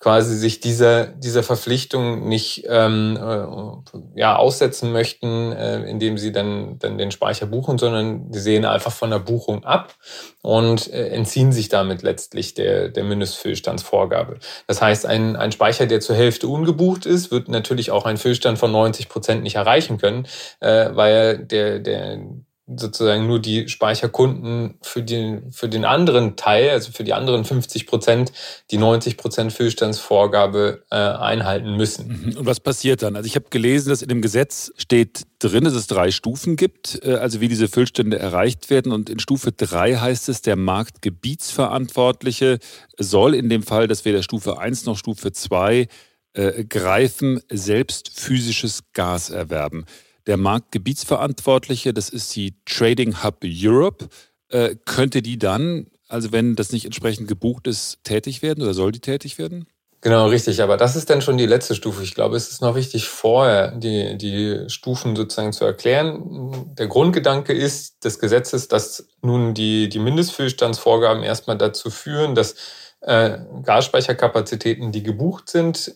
quasi 0.04 0.36
sich 0.36 0.60
dieser, 0.60 1.06
dieser 1.06 1.42
Verpflichtung 1.42 2.28
nicht 2.28 2.66
ähm, 2.68 3.16
äh, 3.16 4.20
ja, 4.20 4.36
aussetzen 4.36 4.92
möchten, 4.92 5.50
äh, 5.52 5.82
indem 5.84 6.18
sie 6.18 6.30
dann, 6.30 6.78
dann 6.78 6.98
den 6.98 7.10
Speicher 7.10 7.46
buchen, 7.46 7.78
sondern 7.78 8.30
die 8.30 8.38
sehen 8.38 8.66
einfach 8.66 8.92
von 8.92 9.08
der 9.08 9.20
Buchung 9.20 9.64
ab 9.64 9.94
und 10.42 10.92
äh, 10.92 11.08
entziehen 11.08 11.52
sich 11.52 11.70
damit 11.70 12.02
letztlich 12.02 12.52
der, 12.52 12.90
der 12.90 13.02
Mindestfüllstandsvorgabe. 13.02 14.40
Das 14.66 14.82
heißt, 14.82 15.06
ein, 15.06 15.36
ein 15.36 15.52
Speicher, 15.52 15.86
der 15.86 16.00
zur 16.00 16.16
Hälfte 16.16 16.48
ungebucht 16.48 17.06
ist, 17.06 17.30
wird 17.30 17.48
natürlich 17.48 17.90
auch 17.90 18.04
einen 18.04 18.18
Füllstand 18.18 18.58
von 18.58 18.72
90 18.72 19.08
Prozent 19.08 19.42
nicht 19.42 19.54
erreichen 19.54 19.96
können, 19.96 20.26
äh, 20.60 20.90
weil 20.92 21.38
der, 21.38 21.78
der 21.78 22.18
sozusagen 22.66 23.26
nur 23.26 23.40
die 23.40 23.68
Speicherkunden 23.68 24.78
für 24.80 25.02
den, 25.02 25.52
für 25.52 25.68
den 25.68 25.84
anderen 25.84 26.36
Teil, 26.36 26.70
also 26.70 26.92
für 26.92 27.04
die 27.04 27.12
anderen 27.12 27.44
50 27.44 27.86
Prozent, 27.86 28.32
die 28.70 28.78
90 28.78 29.18
Prozent 29.18 29.52
Füllstandsvorgabe 29.52 30.82
äh, 30.90 30.96
einhalten 30.96 31.76
müssen. 31.76 32.08
Mhm. 32.08 32.38
Und 32.38 32.46
was 32.46 32.60
passiert 32.60 33.02
dann? 33.02 33.16
Also 33.16 33.26
ich 33.26 33.36
habe 33.36 33.50
gelesen, 33.50 33.90
dass 33.90 34.00
in 34.00 34.08
dem 34.08 34.22
Gesetz 34.22 34.72
steht 34.78 35.24
drin, 35.40 35.64
dass 35.64 35.74
es 35.74 35.88
drei 35.88 36.10
Stufen 36.10 36.56
gibt, 36.56 37.04
äh, 37.04 37.16
also 37.16 37.42
wie 37.42 37.48
diese 37.48 37.68
Füllstände 37.68 38.18
erreicht 38.18 38.70
werden. 38.70 38.92
Und 38.92 39.10
in 39.10 39.18
Stufe 39.18 39.52
drei 39.52 39.96
heißt 39.96 40.30
es, 40.30 40.40
der 40.40 40.56
Marktgebietsverantwortliche 40.56 42.60
soll 42.98 43.34
in 43.34 43.50
dem 43.50 43.62
Fall, 43.62 43.88
dass 43.88 44.06
weder 44.06 44.22
Stufe 44.22 44.58
eins 44.58 44.86
noch 44.86 44.96
Stufe 44.96 45.32
zwei 45.32 45.86
äh, 46.32 46.64
greifen, 46.64 47.42
selbst 47.50 48.18
physisches 48.18 48.84
Gas 48.94 49.28
erwerben. 49.28 49.84
Der 50.26 50.36
Marktgebietsverantwortliche, 50.36 51.92
das 51.92 52.08
ist 52.08 52.34
die 52.34 52.54
Trading 52.64 53.22
Hub 53.22 53.38
Europe, 53.44 54.08
äh, 54.48 54.76
könnte 54.84 55.22
die 55.22 55.38
dann, 55.38 55.88
also 56.08 56.32
wenn 56.32 56.56
das 56.56 56.72
nicht 56.72 56.84
entsprechend 56.84 57.28
gebucht 57.28 57.66
ist, 57.66 57.98
tätig 58.04 58.42
werden 58.42 58.62
oder 58.62 58.74
soll 58.74 58.92
die 58.92 59.00
tätig 59.00 59.38
werden? 59.38 59.66
Genau, 60.04 60.26
richtig. 60.26 60.62
Aber 60.62 60.76
das 60.76 60.96
ist 60.96 61.08
dann 61.08 61.22
schon 61.22 61.38
die 61.38 61.46
letzte 61.46 61.74
Stufe. 61.74 62.02
Ich 62.02 62.14
glaube, 62.14 62.36
es 62.36 62.50
ist 62.50 62.60
noch 62.60 62.74
wichtig, 62.74 63.08
vorher 63.08 63.70
die, 63.70 64.18
die 64.18 64.68
Stufen 64.68 65.16
sozusagen 65.16 65.54
zu 65.54 65.64
erklären. 65.64 66.74
Der 66.78 66.88
Grundgedanke 66.88 67.54
ist 67.54 68.04
des 68.04 68.18
Gesetzes, 68.18 68.68
dass 68.68 69.08
nun 69.22 69.54
die, 69.54 69.88
die 69.88 69.98
Mindestfüllstandsvorgaben 69.98 71.22
erstmal 71.22 71.56
dazu 71.56 71.88
führen, 71.88 72.34
dass 72.34 72.54
äh, 73.00 73.38
Gasspeicherkapazitäten, 73.62 74.92
die 74.92 75.02
gebucht 75.02 75.48
sind, 75.48 75.94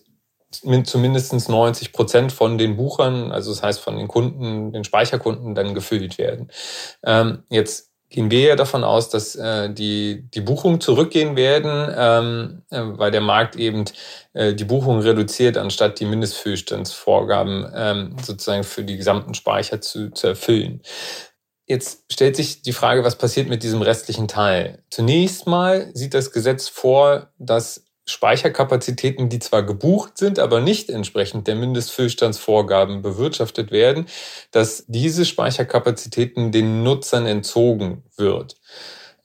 zu 0.50 0.98
mindestens 0.98 1.48
90 1.48 1.92
Prozent 1.92 2.32
von 2.32 2.58
den 2.58 2.76
Buchern, 2.76 3.32
also 3.32 3.50
das 3.50 3.62
heißt 3.62 3.80
von 3.80 3.96
den 3.96 4.08
Kunden, 4.08 4.72
den 4.72 4.84
Speicherkunden 4.84 5.54
dann 5.54 5.74
gefüllt 5.74 6.18
werden. 6.18 6.50
Ähm, 7.04 7.44
jetzt 7.50 7.88
gehen 8.10 8.30
wir 8.30 8.40
ja 8.40 8.56
davon 8.56 8.84
aus, 8.84 9.10
dass 9.10 9.36
äh, 9.36 9.72
die, 9.72 10.28
die 10.30 10.40
Buchungen 10.40 10.80
zurückgehen 10.80 11.36
werden, 11.36 11.92
ähm, 11.96 12.62
äh, 12.70 12.80
weil 12.98 13.10
der 13.10 13.20
Markt 13.20 13.56
eben 13.56 13.84
äh, 14.32 14.54
die 14.54 14.64
Buchungen 14.64 15.02
reduziert, 15.02 15.58
anstatt 15.58 16.00
die 16.00 16.06
Mindestfüllstandsvorgaben 16.06 17.70
ähm, 17.74 18.16
sozusagen 18.22 18.64
für 18.64 18.84
die 18.84 18.96
gesamten 18.96 19.34
Speicher 19.34 19.80
zu, 19.80 20.10
zu 20.10 20.28
erfüllen. 20.28 20.80
Jetzt 21.66 22.04
stellt 22.10 22.34
sich 22.34 22.62
die 22.62 22.72
Frage, 22.72 23.04
was 23.04 23.16
passiert 23.16 23.50
mit 23.50 23.62
diesem 23.62 23.82
restlichen 23.82 24.26
Teil? 24.26 24.82
Zunächst 24.88 25.46
mal 25.46 25.90
sieht 25.92 26.14
das 26.14 26.32
Gesetz 26.32 26.66
vor, 26.68 27.28
dass 27.36 27.84
Speicherkapazitäten, 28.08 29.28
die 29.28 29.38
zwar 29.38 29.62
gebucht 29.62 30.16
sind, 30.16 30.38
aber 30.38 30.60
nicht 30.60 30.90
entsprechend 30.90 31.46
der 31.46 31.56
Mindestfüllstandsvorgaben 31.56 33.02
bewirtschaftet 33.02 33.70
werden, 33.70 34.06
dass 34.50 34.84
diese 34.88 35.24
Speicherkapazitäten 35.24 36.50
den 36.50 36.82
Nutzern 36.82 37.26
entzogen 37.26 38.02
wird. 38.16 38.56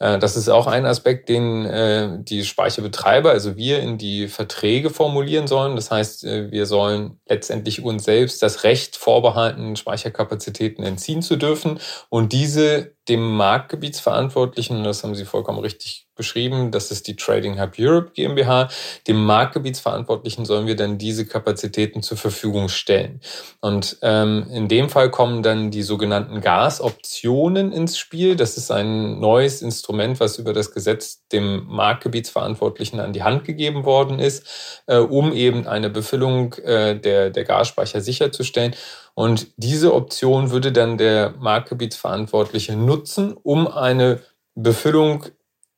Äh, 0.04 0.20
das 0.20 0.36
ist 0.36 0.50
auch 0.50 0.68
ein 0.68 0.86
Aspekt, 0.86 1.30
den 1.30 1.66
äh, 1.66 2.10
die 2.20 2.44
Speicherbetreiber, 2.44 3.32
also 3.32 3.56
wir, 3.56 3.80
in 3.80 3.98
die 3.98 4.28
Verträge 4.28 4.90
formulieren 4.90 5.48
sollen. 5.48 5.78
Das 5.78 5.92
heißt, 5.92 6.26
äh, 6.26 6.52
wir 6.52 6.66
sollen 6.66 7.20
letztendlich 7.28 7.84
uns 7.84 8.04
selbst 8.04 8.44
das 8.44 8.66
Recht 8.66 8.98
vorbehalten, 8.98 9.78
Speicherkapazitäten 9.78 10.84
entziehen 10.84 11.22
zu 11.22 11.38
dürfen 11.38 11.80
und 12.10 12.34
diese 12.34 12.92
dem 13.10 13.36
Marktgebietsverantwortlichen, 13.36 14.84
das 14.84 15.04
haben 15.04 15.16
Sie 15.16 15.26
vollkommen 15.26 15.60
richtig 15.60 16.08
beschrieben, 16.16 16.72
das 16.72 16.92
ist 16.92 17.08
die 17.08 17.16
Trading 17.16 17.60
Hub 17.60 17.74
Europe 17.78 18.12
GmbH, 18.14 18.70
dem 19.08 19.24
Marktgebietsverantwortlichen 19.26 20.46
sollen 20.46 20.68
wir 20.68 20.76
dann 20.76 20.98
diese 20.98 21.26
Kapazitäten 21.26 22.04
zur 22.04 22.18
Verfügung 22.18 22.70
stellen. 22.70 23.20
Und 23.62 23.98
ähm, 24.02 24.48
in 24.52 24.68
dem 24.68 24.90
Fall 24.90 25.10
kommen 25.10 25.42
dann 25.42 25.72
die 25.72 25.82
sogenannten 25.82 26.40
Gasoptionen 26.42 27.72
ins 27.72 27.98
Spiel. 27.98 28.36
Das 28.36 28.58
ist 28.58 28.72
ein 28.72 29.20
neues 29.20 29.62
Instrument, 29.62 30.20
was 30.20 30.38
über 30.38 30.54
das 30.54 30.72
Gesetz 30.72 31.28
dem 31.30 31.66
Marktgebietsverantwortlichen 31.66 33.00
an 33.00 33.14
die 33.14 33.24
Hand 33.24 33.44
gegeben 33.44 33.84
worden 33.84 34.20
ist, 34.20 34.84
äh, 34.86 34.98
um 34.98 35.34
eben 35.34 35.68
eine 35.68 35.90
Befüllung 35.90 36.54
äh, 36.54 36.98
der, 37.00 37.32
der 37.32 37.44
Gasspeicher 37.44 38.02
sicherzustellen. 38.02 38.76
Und 39.16 39.48
diese 39.58 39.94
Option 39.94 40.52
würde 40.52 40.72
dann 40.72 40.98
der 40.98 41.36
Marktgebietsverantwortliche 41.40 42.76
nutzen, 42.76 43.34
um 43.44 43.68
eine 43.68 44.22
Befüllung 44.56 45.26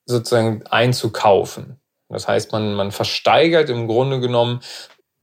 sozusagen 0.06 0.64
einzukaufen. 0.68 1.80
Das 2.10 2.28
heißt, 2.28 2.52
man, 2.52 2.76
man 2.76 2.92
versteigert 2.92 3.70
im 3.70 3.88
Grunde 3.88 4.20
genommen 4.20 4.62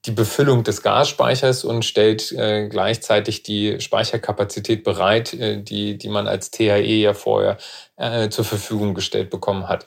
die 0.04 0.10
Befüllung 0.10 0.64
des 0.64 0.82
Gasspeichers 0.82 1.64
und 1.64 1.84
stellt 1.84 2.32
äh, 2.32 2.68
gleichzeitig 2.68 3.44
die 3.44 3.80
Speicherkapazität 3.80 4.82
bereit, 4.82 5.32
äh, 5.32 5.62
die, 5.62 5.96
die 5.96 6.08
man 6.08 6.26
als 6.26 6.50
THE 6.50 6.80
ja 6.80 7.14
vorher 7.14 7.56
äh, 7.96 8.28
zur 8.28 8.44
Verfügung 8.44 8.94
gestellt 8.94 9.30
bekommen 9.30 9.68
hat. 9.68 9.86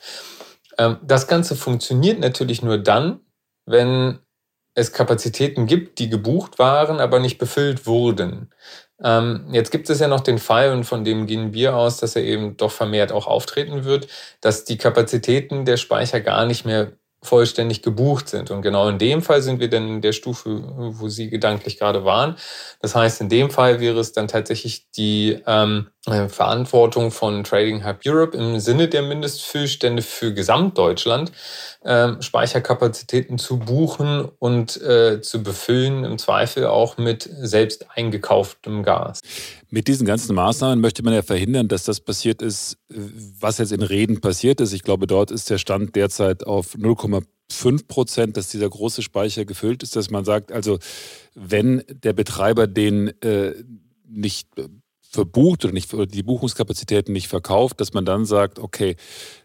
Ähm, 0.77 0.97
das 1.03 1.27
Ganze 1.27 1.57
funktioniert 1.57 2.19
natürlich 2.19 2.61
nur 2.61 2.77
dann, 2.77 3.19
wenn 3.65 4.19
es 4.75 4.91
Kapazitäten 4.91 5.65
gibt, 5.65 5.99
die 5.99 6.09
gebucht 6.09 6.59
waren, 6.59 6.99
aber 6.99 7.19
nicht 7.19 7.37
befüllt 7.37 7.87
wurden. 7.87 8.51
Ähm, 9.03 9.47
jetzt 9.51 9.71
gibt 9.71 9.89
es 9.89 9.99
ja 9.99 10.07
noch 10.07 10.21
den 10.21 10.37
Fall, 10.37 10.71
und 10.71 10.83
von 10.83 11.03
dem 11.03 11.25
gehen 11.25 11.53
wir 11.53 11.75
aus, 11.75 11.97
dass 11.97 12.15
er 12.15 12.23
eben 12.23 12.57
doch 12.57 12.71
vermehrt 12.71 13.11
auch 13.11 13.27
auftreten 13.27 13.83
wird, 13.83 14.07
dass 14.41 14.63
die 14.65 14.77
Kapazitäten 14.77 15.65
der 15.65 15.77
Speicher 15.77 16.21
gar 16.21 16.45
nicht 16.45 16.65
mehr 16.65 16.93
vollständig 17.23 17.81
gebucht 17.81 18.29
sind. 18.29 18.51
Und 18.51 18.61
genau 18.61 18.87
in 18.87 18.99
dem 18.99 19.21
Fall 19.21 19.41
sind 19.41 19.59
wir 19.59 19.69
dann 19.69 19.87
in 19.87 20.01
der 20.01 20.13
Stufe, 20.13 20.61
wo 20.99 21.09
Sie 21.09 21.29
gedanklich 21.29 21.77
gerade 21.79 22.05
waren. 22.05 22.35
Das 22.81 22.95
heißt, 22.95 23.19
in 23.21 23.29
dem 23.29 23.49
Fall 23.49 23.79
wäre 23.79 23.99
es 23.99 24.11
dann 24.13 24.27
tatsächlich 24.27 24.91
die 24.91 25.41
ähm, 25.47 25.87
äh, 25.87 25.94
Verantwortung 26.05 27.09
von 27.09 27.43
Trading 27.43 27.83
Hub 27.83 27.97
Europe 28.05 28.37
im 28.37 28.59
Sinne 28.59 28.87
der 28.87 29.01
Mindestfüllstände 29.01 30.03
für 30.03 30.33
Gesamtdeutschland, 30.33 31.31
äh, 31.81 32.21
Speicherkapazitäten 32.21 33.39
zu 33.39 33.57
buchen 33.57 34.29
und 34.37 34.79
äh, 34.81 35.21
zu 35.21 35.41
befüllen, 35.41 36.03
im 36.03 36.19
Zweifel 36.19 36.67
auch 36.67 36.97
mit 36.97 37.23
selbst 37.23 37.87
eingekauftem 37.95 38.83
Gas. 38.83 39.21
Mit 39.69 39.87
diesen 39.87 40.05
ganzen 40.05 40.35
Maßnahmen 40.35 40.79
möchte 40.79 41.01
man 41.01 41.13
ja 41.13 41.23
verhindern, 41.23 41.67
dass 41.67 41.83
das 41.83 41.99
passiert 41.99 42.43
ist, 42.43 42.77
was 43.39 43.57
jetzt 43.57 43.71
in 43.71 43.81
Reden 43.81 44.21
passiert 44.21 44.61
ist. 44.61 44.73
Ich 44.73 44.83
glaube, 44.83 45.07
dort 45.07 45.31
ist 45.31 45.49
der 45.49 45.57
Stand 45.57 45.95
derzeit 45.95 46.45
auf 46.45 46.75
0,5 46.75 47.87
Prozent, 47.87 48.37
dass 48.37 48.49
dieser 48.49 48.69
große 48.69 49.01
Speicher 49.01 49.43
gefüllt 49.43 49.81
ist, 49.81 49.95
dass 49.95 50.11
man 50.11 50.23
sagt, 50.23 50.51
also 50.51 50.77
wenn 51.33 51.83
der 51.89 52.13
Betreiber 52.13 52.67
den 52.67 53.09
äh, 53.21 53.55
nicht 54.07 54.49
verbucht 55.15 55.65
oder 55.65 55.73
nicht, 55.73 55.91
die 55.91 56.23
Buchungskapazitäten 56.23 57.13
nicht 57.13 57.27
verkauft, 57.27 57.81
dass 57.81 57.93
man 57.93 58.05
dann 58.05 58.25
sagt, 58.25 58.59
okay, 58.59 58.95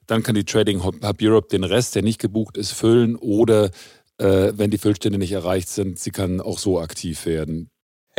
dann 0.06 0.22
kann 0.22 0.34
die 0.34 0.44
Trading 0.44 0.84
Hub 0.84 1.22
Europe 1.22 1.48
den 1.48 1.64
Rest, 1.64 1.94
der 1.94 2.02
nicht 2.02 2.20
gebucht 2.20 2.56
ist, 2.56 2.72
füllen 2.72 3.16
oder 3.16 3.70
äh, 4.18 4.52
wenn 4.54 4.70
die 4.70 4.78
Füllstände 4.78 5.18
nicht 5.18 5.32
erreicht 5.32 5.68
sind, 5.68 5.98
sie 5.98 6.10
kann 6.10 6.40
auch 6.40 6.58
so 6.58 6.78
aktiv 6.78 7.24
werden. 7.26 7.70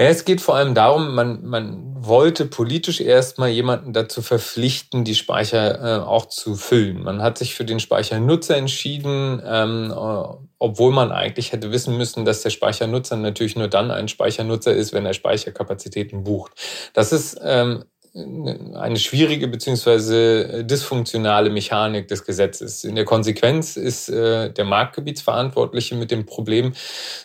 Es 0.09 0.25
geht 0.25 0.41
vor 0.41 0.55
allem 0.55 0.73
darum, 0.73 1.13
man, 1.13 1.45
man 1.45 1.93
wollte 1.93 2.47
politisch 2.47 3.01
erstmal 3.01 3.49
jemanden 3.49 3.93
dazu 3.93 4.23
verpflichten, 4.23 5.03
die 5.03 5.13
Speicher 5.13 5.99
äh, 5.99 6.01
auch 6.01 6.25
zu 6.25 6.55
füllen. 6.55 7.03
Man 7.03 7.21
hat 7.21 7.37
sich 7.37 7.53
für 7.53 7.65
den 7.65 7.79
Speichernutzer 7.79 8.57
entschieden, 8.57 9.43
ähm, 9.45 9.91
äh, 9.91 10.23
obwohl 10.57 10.91
man 10.91 11.11
eigentlich 11.11 11.51
hätte 11.51 11.71
wissen 11.71 11.97
müssen, 11.97 12.25
dass 12.25 12.41
der 12.41 12.49
Speichernutzer 12.49 13.15
natürlich 13.15 13.55
nur 13.55 13.67
dann 13.67 13.91
ein 13.91 14.07
Speichernutzer 14.07 14.73
ist, 14.73 14.91
wenn 14.91 15.05
er 15.05 15.13
Speicherkapazitäten 15.13 16.23
bucht. 16.23 16.53
Das 16.93 17.11
ist 17.11 17.39
ähm, 17.43 17.85
eine 18.13 18.97
schwierige 18.97 19.47
beziehungsweise 19.47 20.65
dysfunktionale 20.65 21.49
Mechanik 21.51 22.07
des 22.07 22.25
Gesetzes. 22.25 22.83
In 22.83 22.95
der 22.95 23.05
Konsequenz 23.05 23.77
ist 23.77 24.09
äh, 24.09 24.51
der 24.51 24.65
Marktgebietsverantwortliche 24.65 25.95
mit 25.95 26.09
dem 26.09 26.25
Problem 26.25 26.73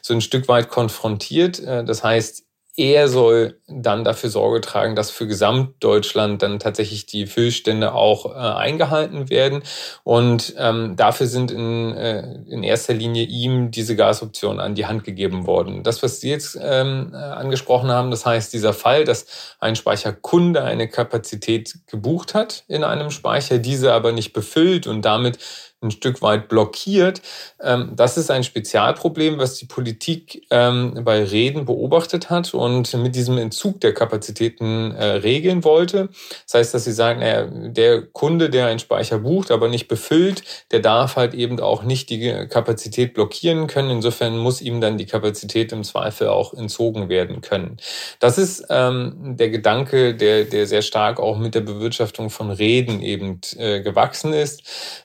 so 0.02 0.12
ein 0.12 0.20
Stück 0.20 0.46
weit 0.46 0.68
konfrontiert. 0.68 1.58
Äh, 1.58 1.82
das 1.82 2.04
heißt, 2.04 2.45
er 2.76 3.08
soll 3.08 3.58
dann 3.66 4.04
dafür 4.04 4.28
Sorge 4.28 4.60
tragen, 4.60 4.96
dass 4.96 5.10
für 5.10 5.26
Gesamtdeutschland 5.26 6.42
dann 6.42 6.58
tatsächlich 6.58 7.06
die 7.06 7.26
Füllstände 7.26 7.94
auch 7.94 8.26
äh, 8.26 8.38
eingehalten 8.38 9.30
werden. 9.30 9.62
Und 10.04 10.54
ähm, 10.58 10.94
dafür 10.94 11.26
sind 11.26 11.50
in, 11.50 11.94
äh, 11.94 12.34
in 12.48 12.62
erster 12.62 12.92
Linie 12.92 13.24
ihm 13.24 13.70
diese 13.70 13.96
Gasoptionen 13.96 14.60
an 14.60 14.74
die 14.74 14.84
Hand 14.84 15.04
gegeben 15.04 15.46
worden. 15.46 15.82
Das, 15.84 16.02
was 16.02 16.20
Sie 16.20 16.28
jetzt 16.28 16.58
ähm, 16.62 17.12
äh, 17.14 17.16
angesprochen 17.16 17.90
haben, 17.90 18.10
das 18.10 18.26
heißt 18.26 18.52
dieser 18.52 18.74
Fall, 18.74 19.04
dass 19.04 19.26
ein 19.58 19.74
Speicherkunde 19.74 20.62
eine 20.62 20.86
Kapazität 20.86 21.78
gebucht 21.86 22.34
hat 22.34 22.64
in 22.68 22.84
einem 22.84 23.10
Speicher, 23.10 23.56
diese 23.56 23.94
aber 23.94 24.12
nicht 24.12 24.34
befüllt 24.34 24.86
und 24.86 25.02
damit 25.02 25.38
ein 25.82 25.90
Stück 25.90 26.22
weit 26.22 26.48
blockiert. 26.48 27.20
Ähm, 27.60 27.92
das 27.94 28.16
ist 28.16 28.30
ein 28.30 28.44
Spezialproblem, 28.44 29.38
was 29.38 29.56
die 29.56 29.66
Politik 29.66 30.46
ähm, 30.50 31.02
bei 31.04 31.22
Reden 31.22 31.66
beobachtet 31.66 32.30
hat 32.30 32.54
und 32.54 32.92
mit 32.94 33.14
diesem 33.14 33.36
Entzug 33.36 33.80
der 33.80 33.92
Kapazitäten 33.92 34.92
äh, 34.92 35.04
regeln 35.04 35.64
wollte. 35.64 36.08
Das 36.44 36.54
heißt, 36.54 36.74
dass 36.74 36.84
sie 36.84 36.92
sagen, 36.92 37.74
der 37.74 38.02
Kunde, 38.02 38.48
der 38.48 38.66
einen 38.66 38.78
Speicher 38.78 39.18
bucht, 39.18 39.50
aber 39.50 39.68
nicht 39.68 39.88
befüllt, 39.88 40.42
der 40.70 40.80
darf 40.80 41.16
halt 41.16 41.34
eben 41.34 41.60
auch 41.60 41.82
nicht 41.82 42.08
die 42.10 42.46
Kapazität 42.48 43.14
blockieren 43.14 43.66
können. 43.66 43.90
Insofern 43.90 44.38
muss 44.38 44.62
ihm 44.62 44.80
dann 44.80 44.96
die 44.96 45.06
Kapazität 45.06 45.72
im 45.72 45.84
Zweifel 45.84 46.28
auch 46.28 46.54
entzogen 46.54 47.08
werden 47.08 47.42
können. 47.42 47.76
Das 48.18 48.38
ist 48.38 48.64
ähm, 48.70 49.36
der 49.36 49.50
Gedanke, 49.50 50.14
der, 50.14 50.44
der 50.44 50.66
sehr 50.66 50.82
stark 50.82 51.20
auch 51.20 51.38
mit 51.38 51.54
der 51.54 51.60
Bewirtschaftung 51.60 52.30
von 52.30 52.50
Reden 52.50 53.02
eben 53.02 53.40
äh, 53.56 53.82
gewachsen 53.82 54.32
ist. 54.32 54.62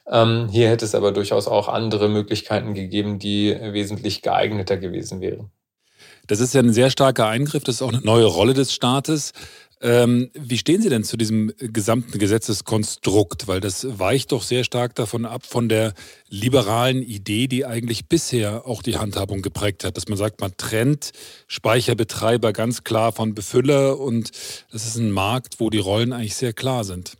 Ähm, 0.09 0.47
hier 0.61 0.69
hätte 0.69 0.85
es 0.85 0.93
aber 0.93 1.11
durchaus 1.11 1.47
auch 1.47 1.67
andere 1.67 2.07
Möglichkeiten 2.07 2.75
gegeben, 2.75 3.17
die 3.17 3.57
wesentlich 3.59 4.21
geeigneter 4.21 4.77
gewesen 4.77 5.19
wären. 5.19 5.49
Das 6.27 6.39
ist 6.39 6.53
ja 6.53 6.61
ein 6.61 6.71
sehr 6.71 6.91
starker 6.91 7.25
Eingriff, 7.25 7.63
das 7.63 7.75
ist 7.75 7.81
auch 7.81 7.91
eine 7.91 8.01
neue 8.01 8.25
Rolle 8.25 8.53
des 8.53 8.71
Staates. 8.71 9.33
Ähm, 9.81 10.29
wie 10.35 10.59
stehen 10.59 10.83
Sie 10.83 10.89
denn 10.89 11.03
zu 11.03 11.17
diesem 11.17 11.51
gesamten 11.57 12.19
Gesetzeskonstrukt? 12.19 13.47
Weil 13.47 13.59
das 13.59 13.97
weicht 13.97 14.31
doch 14.33 14.43
sehr 14.43 14.63
stark 14.63 14.93
davon 14.93 15.25
ab, 15.25 15.47
von 15.47 15.67
der 15.67 15.95
liberalen 16.29 17.01
Idee, 17.01 17.47
die 17.47 17.65
eigentlich 17.65 18.07
bisher 18.07 18.67
auch 18.67 18.83
die 18.83 18.97
Handhabung 18.97 19.41
geprägt 19.41 19.83
hat, 19.83 19.97
dass 19.97 20.07
man 20.07 20.19
sagt, 20.19 20.41
man 20.41 20.55
trennt 20.57 21.09
Speicherbetreiber 21.47 22.53
ganz 22.53 22.83
klar 22.83 23.13
von 23.13 23.33
Befüller 23.33 23.99
und 23.99 24.29
das 24.71 24.85
ist 24.85 24.97
ein 24.97 25.09
Markt, 25.09 25.59
wo 25.59 25.71
die 25.71 25.79
Rollen 25.79 26.13
eigentlich 26.13 26.35
sehr 26.35 26.53
klar 26.53 26.83
sind. 26.83 27.17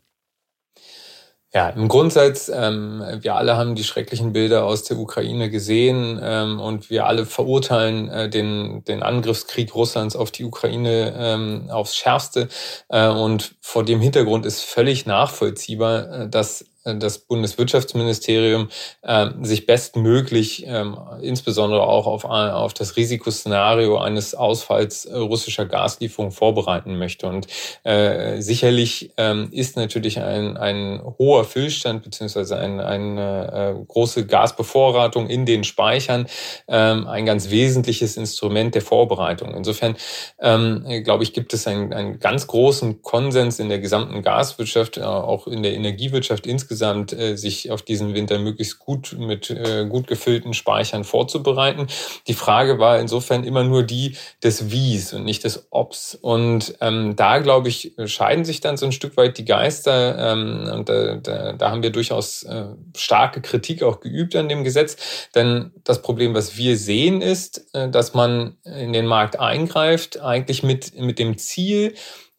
Ja, 1.54 1.68
im 1.68 1.90
Grundsatz, 1.90 2.50
ähm, 2.54 3.04
wir 3.20 3.36
alle 3.36 3.58
haben 3.58 3.76
die 3.76 3.84
schrecklichen 3.84 4.32
Bilder 4.32 4.64
aus 4.64 4.84
der 4.84 4.98
Ukraine 4.98 5.50
gesehen 5.50 6.18
ähm, 6.24 6.62
und 6.62 6.90
wir 6.90 7.08
alle 7.08 7.26
verurteilen 7.26 8.08
äh, 8.08 8.30
den, 8.30 8.86
den 8.86 9.04
Angriffskrieg 9.04 9.76
Russlands 9.76 10.16
auf 10.16 10.32
die 10.32 10.46
Ukraine 10.46 11.14
ähm, 11.18 11.70
aufs 11.70 11.98
Schärfste. 11.98 12.48
Äh, 12.88 13.10
und 13.10 13.56
vor 13.60 13.84
dem 13.84 14.00
Hintergrund 14.00 14.46
ist 14.46 14.62
völlig 14.62 15.06
nachvollziehbar, 15.06 16.22
äh, 16.22 16.30
dass 16.30 16.71
das 16.84 17.20
Bundeswirtschaftsministerium 17.20 18.70
äh, 19.04 19.28
sich 19.44 19.68
bestmöglich 19.68 20.66
ähm, 20.66 20.98
insbesondere 21.22 21.84
auch 21.84 22.08
auf, 22.08 22.26
auf 22.26 22.74
das 22.74 22.98
Risikoszenario 22.98 24.00
eines 24.00 24.34
Ausfalls 24.34 25.06
äh, 25.06 25.16
russischer 25.16 25.66
Gaslieferung 25.66 26.32
vorbereiten 26.32 26.98
möchte. 26.98 27.28
Und 27.28 27.46
äh, 27.84 28.42
sicherlich 28.42 29.14
ähm, 29.18 29.50
ist 29.52 29.78
natürlich 29.78 30.20
ein, 30.20 30.58
ein 30.58 31.02
hoher 31.20 31.46
Füllstand 31.46 32.02
beziehungsweise 32.02 32.58
ein, 32.58 32.80
eine 32.80 33.76
äh, 33.78 33.86
große 33.86 34.26
Gasbevorratung 34.26 35.30
in 35.30 35.46
den 35.46 35.64
Speichern 35.64 36.26
ähm, 36.68 37.06
ein 37.06 37.28
ganz 37.28 37.52
wesentliches 37.52 38.18
Instrument 38.18 38.74
der 38.74 38.82
Vorbereitung. 38.82 39.54
Insofern 39.54 39.96
ähm, 40.40 40.84
glaube 41.04 41.24
ich, 41.24 41.34
gibt 41.34 41.54
es 41.54 41.68
einen, 41.68 41.94
einen 41.94 42.20
ganz 42.20 42.48
großen 42.48 43.04
Konsens 43.04 43.60
in 43.60 43.70
der 43.70 43.80
gesamten 43.80 44.24
Gaswirtschaft, 44.24 44.98
äh, 44.98 45.02
auch 45.02 45.46
in 45.46 45.62
der 45.62 45.76
Energiewirtschaft 45.76 46.48
insgesamt 46.48 46.71
insgesamt 46.72 47.12
äh, 47.12 47.36
sich 47.36 47.70
auf 47.70 47.82
diesen 47.82 48.14
Winter 48.14 48.40
möglichst 48.40 48.80
gut 48.80 49.14
mit 49.20 49.50
äh, 49.50 49.86
gut 49.90 50.08
gefüllten 50.08 50.54
Speichern 50.54 51.04
vorzubereiten. 51.04 51.88
Die 52.28 52.34
Frage 52.34 52.80
war 52.80 52.98
insofern 52.98 53.44
immer 53.44 53.66
nur 53.66 53.84
die 53.84 54.16
des 54.42 54.72
Wies 54.72 55.12
und 55.12 55.26
nicht 55.26 55.44
des 55.44 55.68
Obs. 55.70 56.16
Und 56.16 56.76
ähm, 56.80 57.18
da, 57.18 57.40
glaube 57.40 57.68
ich, 57.68 57.92
scheiden 58.06 58.46
sich 58.46 58.62
dann 58.62 58.78
so 58.78 58.86
ein 58.86 58.94
Stück 58.94 59.18
weit 59.18 59.38
die 59.38 59.44
Geister. 59.44 60.32
Ähm, 60.32 60.70
und 60.72 60.88
da, 60.88 61.16
da, 61.16 61.54
da 61.54 61.72
haben 61.72 61.84
wir 61.84 61.90
durchaus 61.90 62.44
äh, 62.44 62.68
starke 62.96 63.42
Kritik 63.42 63.84
auch 63.84 64.00
geübt 64.00 64.34
an 64.38 64.48
dem 64.48 64.64
Gesetz. 64.64 64.96
Denn 65.36 65.72
das 65.84 66.02
Problem, 66.02 66.34
was 66.34 66.56
wir 66.56 66.78
sehen, 66.78 67.22
ist, 67.22 67.68
äh, 67.74 67.90
dass 67.90 68.14
man 68.14 68.56
in 68.64 68.94
den 68.94 69.08
Markt 69.08 69.38
eingreift, 69.38 70.22
eigentlich 70.22 70.64
mit, 70.64 70.98
mit 70.98 71.20
dem 71.20 71.38
Ziel, 71.38 71.96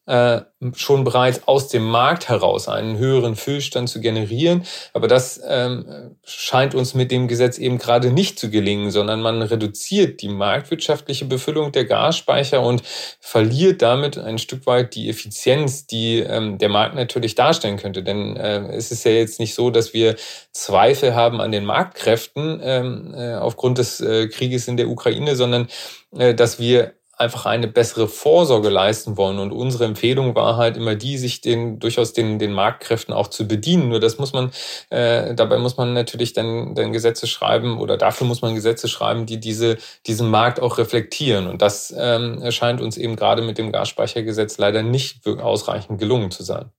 äh, 0.06 0.40
schon 0.74 1.04
bereits 1.04 1.46
aus 1.46 1.68
dem 1.68 1.84
Markt 1.84 2.28
heraus 2.28 2.68
einen 2.68 2.98
höheren 2.98 3.36
Füllstand 3.36 3.88
zu 3.88 4.00
generieren. 4.00 4.64
Aber 4.92 5.06
das 5.06 5.40
ähm, 5.46 6.16
scheint 6.24 6.74
uns 6.74 6.94
mit 6.94 7.10
dem 7.10 7.28
Gesetz 7.28 7.58
eben 7.58 7.78
gerade 7.78 8.10
nicht 8.10 8.38
zu 8.38 8.50
gelingen, 8.50 8.90
sondern 8.90 9.22
man 9.22 9.42
reduziert 9.42 10.20
die 10.20 10.28
marktwirtschaftliche 10.28 11.24
Befüllung 11.24 11.70
der 11.70 11.84
Gasspeicher 11.84 12.62
und 12.62 12.82
verliert 13.20 13.80
damit 13.82 14.18
ein 14.18 14.38
Stück 14.38 14.66
weit 14.66 14.94
die 14.96 15.08
Effizienz, 15.08 15.86
die 15.86 16.18
ähm, 16.18 16.58
der 16.58 16.68
Markt 16.68 16.96
natürlich 16.96 17.36
darstellen 17.36 17.76
könnte. 17.76 18.02
Denn 18.02 18.36
äh, 18.36 18.74
es 18.74 18.90
ist 18.90 19.04
ja 19.04 19.12
jetzt 19.12 19.38
nicht 19.38 19.54
so, 19.54 19.70
dass 19.70 19.94
wir 19.94 20.16
Zweifel 20.52 21.14
haben 21.14 21.40
an 21.40 21.52
den 21.52 21.64
Marktkräften 21.64 22.60
ähm, 22.62 23.14
äh, 23.16 23.34
aufgrund 23.34 23.78
des 23.78 24.00
äh, 24.00 24.28
Krieges 24.28 24.66
in 24.66 24.76
der 24.76 24.88
Ukraine, 24.88 25.36
sondern 25.36 25.68
äh, 26.16 26.34
dass 26.34 26.58
wir 26.58 26.94
einfach 27.16 27.46
eine 27.46 27.68
bessere 27.68 28.08
Vorsorge 28.08 28.68
leisten 28.68 29.16
wollen. 29.16 29.38
Und 29.38 29.52
unsere 29.52 29.84
Empfehlung 29.84 30.34
war 30.34 30.56
halt 30.56 30.76
immer 30.76 30.94
die, 30.94 31.18
sich 31.18 31.40
den 31.40 31.78
durchaus 31.78 32.12
den, 32.12 32.38
den 32.38 32.52
Marktkräften 32.52 33.14
auch 33.14 33.28
zu 33.28 33.46
bedienen. 33.46 33.88
Nur 33.88 34.00
das 34.00 34.18
muss 34.18 34.32
man, 34.32 34.50
äh, 34.90 35.34
dabei 35.34 35.58
muss 35.58 35.76
man 35.76 35.92
natürlich 35.92 36.32
dann, 36.32 36.74
dann 36.74 36.92
Gesetze 36.92 37.26
schreiben 37.26 37.78
oder 37.78 37.96
dafür 37.96 38.26
muss 38.26 38.42
man 38.42 38.54
Gesetze 38.54 38.88
schreiben, 38.88 39.26
die 39.26 39.38
diese, 39.38 39.78
diesen 40.06 40.30
Markt 40.30 40.60
auch 40.60 40.78
reflektieren. 40.78 41.46
Und 41.46 41.62
das 41.62 41.94
ähm, 41.96 42.40
erscheint 42.42 42.80
uns 42.80 42.96
eben 42.96 43.16
gerade 43.16 43.42
mit 43.42 43.58
dem 43.58 43.72
Gasspeichergesetz 43.72 44.58
leider 44.58 44.82
nicht 44.82 45.26
ausreichend 45.26 45.98
gelungen 45.98 46.30
zu 46.30 46.42
sein. 46.42 46.70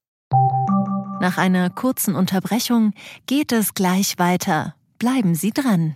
Nach 1.21 1.37
einer 1.37 1.69
kurzen 1.69 2.15
Unterbrechung 2.15 2.93
geht 3.27 3.53
es 3.53 3.75
gleich 3.75 4.19
weiter. 4.19 4.75
Bleiben 4.99 5.35
Sie 5.35 5.51
dran. 5.51 5.95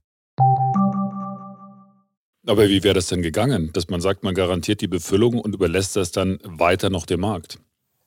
Aber 2.47 2.69
wie 2.69 2.83
wäre 2.83 2.95
das 2.95 3.07
denn 3.07 3.21
gegangen, 3.21 3.71
dass 3.73 3.89
man 3.89 4.01
sagt, 4.01 4.23
man 4.23 4.33
garantiert 4.33 4.81
die 4.81 4.87
Befüllung 4.87 5.39
und 5.39 5.53
überlässt 5.55 5.95
das 5.95 6.11
dann 6.11 6.39
weiter 6.43 6.89
noch 6.89 7.05
dem 7.05 7.21
Markt? 7.21 7.59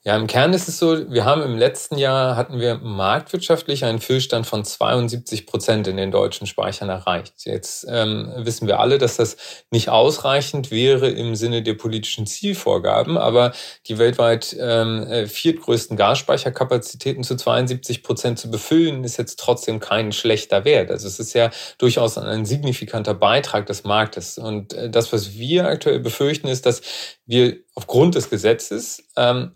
Ja, 0.07 0.17
im 0.17 0.27
Kern 0.27 0.53
ist 0.53 0.69
es 0.69 0.79
so, 0.79 1.11
wir 1.11 1.25
haben 1.25 1.41
im 1.41 1.57
letzten 1.57 1.97
Jahr 1.97 2.37
hatten 2.37 2.61
wir 2.61 2.75
marktwirtschaftlich 2.75 3.87
einen 3.87 4.01
Füllstand 4.01 4.47
von 4.47 4.63
72 4.63 5.47
Prozent 5.47 5.87
in 5.89 5.97
den 5.97 6.11
deutschen 6.11 6.47
Speichern 6.47 6.91
erreicht. 6.91 7.33
Jetzt 7.47 7.87
ähm, 7.89 8.31
wissen 8.37 8.69
wir 8.69 8.81
alle, 8.81 8.99
dass 8.99 9.17
das 9.17 9.39
nicht 9.71 9.89
ausreichend 9.89 10.71
wäre 10.71 11.09
im 11.09 11.35
Sinne 11.37 11.63
der 11.63 11.73
politischen 11.73 12.27
Zielvorgaben, 12.27 13.17
aber 13.17 13.53
die 13.87 13.97
weltweit 13.97 14.55
ähm, 14.61 15.05
äh, 15.05 15.27
viertgrößten 15.27 15.97
Gasspeicherkapazitäten 15.97 17.25
zu 17.25 17.37
72 17.37 18.03
Prozent 18.03 18.39
zu 18.39 18.51
befüllen, 18.51 19.05
ist 19.05 19.17
jetzt 19.17 19.41
trotzdem 19.41 19.81
kein 19.81 20.13
schlechter 20.13 20.67
Wert. 20.67 20.91
Also 20.91 21.09
es 21.09 21.19
ist 21.19 21.33
ja 21.33 21.51
durchaus 21.79 22.19
ein 22.19 22.45
signifikanter 22.45 23.15
Beitrag 23.15 23.65
des 23.65 23.85
Marktes. 23.85 24.37
Und 24.37 24.75
äh, 24.75 24.91
das, 24.91 25.15
was 25.15 25.33
wir 25.33 25.67
aktuell 25.67 26.01
befürchten, 26.01 26.49
ist, 26.49 26.67
dass 26.67 26.83
wir 27.25 27.57
aufgrund 27.75 28.17
des 28.17 28.29
Gesetzes 28.29 29.03
ähm, 29.17 29.53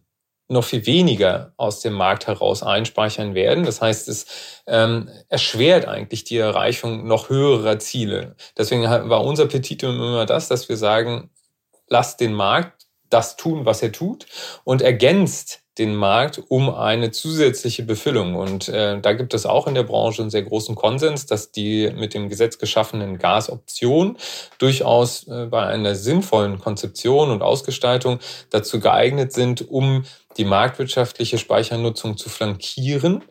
noch 0.49 0.65
viel 0.65 0.87
weniger 0.87 1.53
aus 1.57 1.81
dem 1.81 1.93
Markt 1.93 2.27
heraus 2.27 2.63
einspeichern 2.63 3.35
werden. 3.35 3.65
Das 3.65 3.83
heißt, 3.83 4.09
es 4.09 4.27
ähm, 4.67 5.11
erschwert 5.29 5.87
eigentlich 5.87 6.25
die 6.25 6.39
Erreichung 6.39 7.07
noch 7.07 7.29
höherer 7.29 7.79
Ziele. 7.79 8.35
Deswegen 8.57 8.83
war 8.85 9.25
unser 9.25 9.47
Petitum 9.47 9.97
immer 9.97 10.27
das, 10.27 10.49
dass 10.49 10.69
wir 10.69 10.79
sagen, 10.79 11.31
lasst 11.89 12.21
den 12.21 12.33
Markt 12.33 12.87
das 13.11 13.37
tun, 13.37 13.65
was 13.65 13.83
er 13.83 13.93
tut 13.93 14.27
und 14.65 14.83
ergänzt 14.83 15.63
den 15.79 15.95
Markt 15.95 16.43
um 16.49 16.75
eine 16.75 17.11
zusätzliche 17.11 17.83
Befüllung. 17.85 18.35
Und 18.35 18.69
äh, 18.69 19.01
da 19.01 19.13
gibt 19.13 19.35
es 19.35 19.47
auch 19.47 19.67
in 19.67 19.75
der 19.75 19.85
Branche 19.85 20.23
einen 20.23 20.31
sehr 20.31 20.43
großen 20.43 20.75
Konsens, 20.75 21.27
dass 21.27 21.53
die 21.53 21.91
mit 21.97 22.15
dem 22.15 22.29
Gesetz 22.29 22.59
geschaffenen 22.59 23.19
Gasoptionen 23.19 24.17
durchaus 24.59 25.27
äh, 25.29 25.47
bei 25.47 25.67
einer 25.67 25.95
sinnvollen 25.95 26.59
Konzeption 26.59 27.31
und 27.31 27.43
Ausgestaltung 27.43 28.19
dazu 28.51 28.81
geeignet 28.81 29.33
sind, 29.33 29.69
um 29.71 30.05
die 30.39 30.45
marktwirtschaftliche 30.45 31.37
Speichernutzung 31.37 32.17
zu 32.17 32.31
flankieren, 32.31 33.25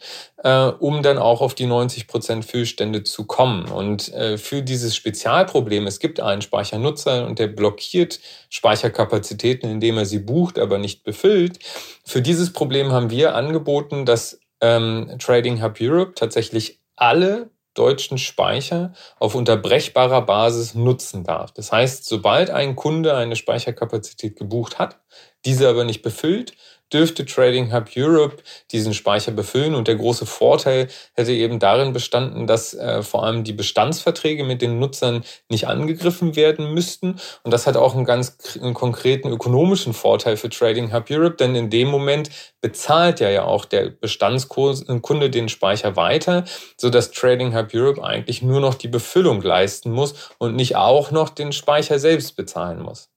äh, 0.43 0.65
um 0.65 1.01
dann 1.01 1.17
auch 1.17 1.41
auf 1.41 1.55
die 1.55 1.65
90 1.65 2.07
Prozent 2.07 2.45
Füllstände 2.45 3.03
zu 3.03 3.23
kommen. 3.25 3.69
Und 3.69 4.13
äh, 4.13 4.37
für 4.37 4.61
dieses 4.61 4.95
Spezialproblem, 4.95 5.87
es 5.87 5.99
gibt 5.99 6.19
einen 6.19 6.41
Speichernutzer 6.41 7.25
und 7.25 7.39
der 7.39 7.47
blockiert 7.47 8.19
Speicherkapazitäten, 8.49 9.69
indem 9.69 9.97
er 9.97 10.05
sie 10.05 10.19
bucht, 10.19 10.59
aber 10.59 10.77
nicht 10.77 11.03
befüllt. 11.03 11.59
Für 12.07 12.21
dieses 12.21 12.53
Problem 12.53 12.93
haben 12.93 13.09
wir 13.09 13.35
angeboten, 13.35 14.05
dass 14.05 14.39
ähm, 14.61 15.17
Trading 15.19 15.61
Hub 15.61 15.75
Europe 15.81 16.13
tatsächlich 16.15 16.79
alle 16.95 17.51
gesamtdeutschen 17.77 18.17
Speicher 18.17 18.93
auf 19.19 19.35
unterbrechbarer 19.35 20.23
Basis 20.23 20.73
nutzen 20.73 21.23
darf. 21.23 21.51
Das 21.51 21.71
heißt, 21.71 22.05
sobald 22.05 22.49
ein 22.49 22.75
Kunde 22.75 23.15
eine 23.15 23.35
Speicherkapazität 23.35 24.35
gebucht 24.35 24.79
hat, 24.79 24.99
diese 25.45 25.69
aber 25.69 25.83
nicht 25.83 26.01
befüllt, 26.01 26.53
dürfte 26.93 27.25
Trading 27.25 27.73
Hub 27.73 27.89
Europe 27.95 28.37
diesen 28.71 28.93
Speicher 28.93 29.31
befüllen. 29.31 29.75
Und 29.75 29.87
der 29.87 29.95
große 29.95 30.25
Vorteil 30.25 30.87
hätte 31.13 31.31
eben 31.31 31.59
darin 31.59 31.93
bestanden, 31.93 32.47
dass 32.47 32.73
äh, 32.73 33.03
vor 33.03 33.23
allem 33.23 33.43
die 33.43 33.53
Bestandsverträge 33.53 34.43
mit 34.43 34.61
den 34.61 34.79
Nutzern 34.79 35.23
nicht 35.49 35.67
angegriffen 35.67 36.35
werden 36.35 36.73
müssten. 36.73 37.19
Und 37.43 37.51
das 37.51 37.67
hat 37.67 37.77
auch 37.77 37.95
einen 37.95 38.05
ganz 38.05 38.57
einen 38.61 38.73
konkreten 38.73 39.31
ökonomischen 39.31 39.93
Vorteil 39.93 40.37
für 40.37 40.49
Trading 40.49 40.93
Hub 40.93 41.05
Europe, 41.09 41.35
denn 41.35 41.55
in 41.55 41.69
dem 41.69 41.87
Moment 41.87 42.29
bezahlt 42.61 43.19
ja 43.19 43.29
ja 43.29 43.43
auch 43.43 43.65
der 43.65 43.89
Bestandskunde 43.89 45.29
den 45.29 45.49
Speicher 45.49 45.95
weiter, 45.95 46.45
so 46.77 46.89
dass 46.89 47.11
Trading 47.11 47.55
Hub 47.55 47.73
Europe 47.73 48.03
eigentlich 48.03 48.41
nur 48.41 48.59
noch 48.59 48.75
die 48.75 48.87
Befüllung 48.87 49.41
leisten 49.41 49.91
muss 49.91 50.31
und 50.37 50.55
nicht 50.55 50.75
auch 50.75 51.11
noch 51.11 51.29
den 51.29 51.51
Speicher 51.51 51.99
selbst 51.99 52.35
bezahlen 52.35 52.81
muss. 52.81 53.09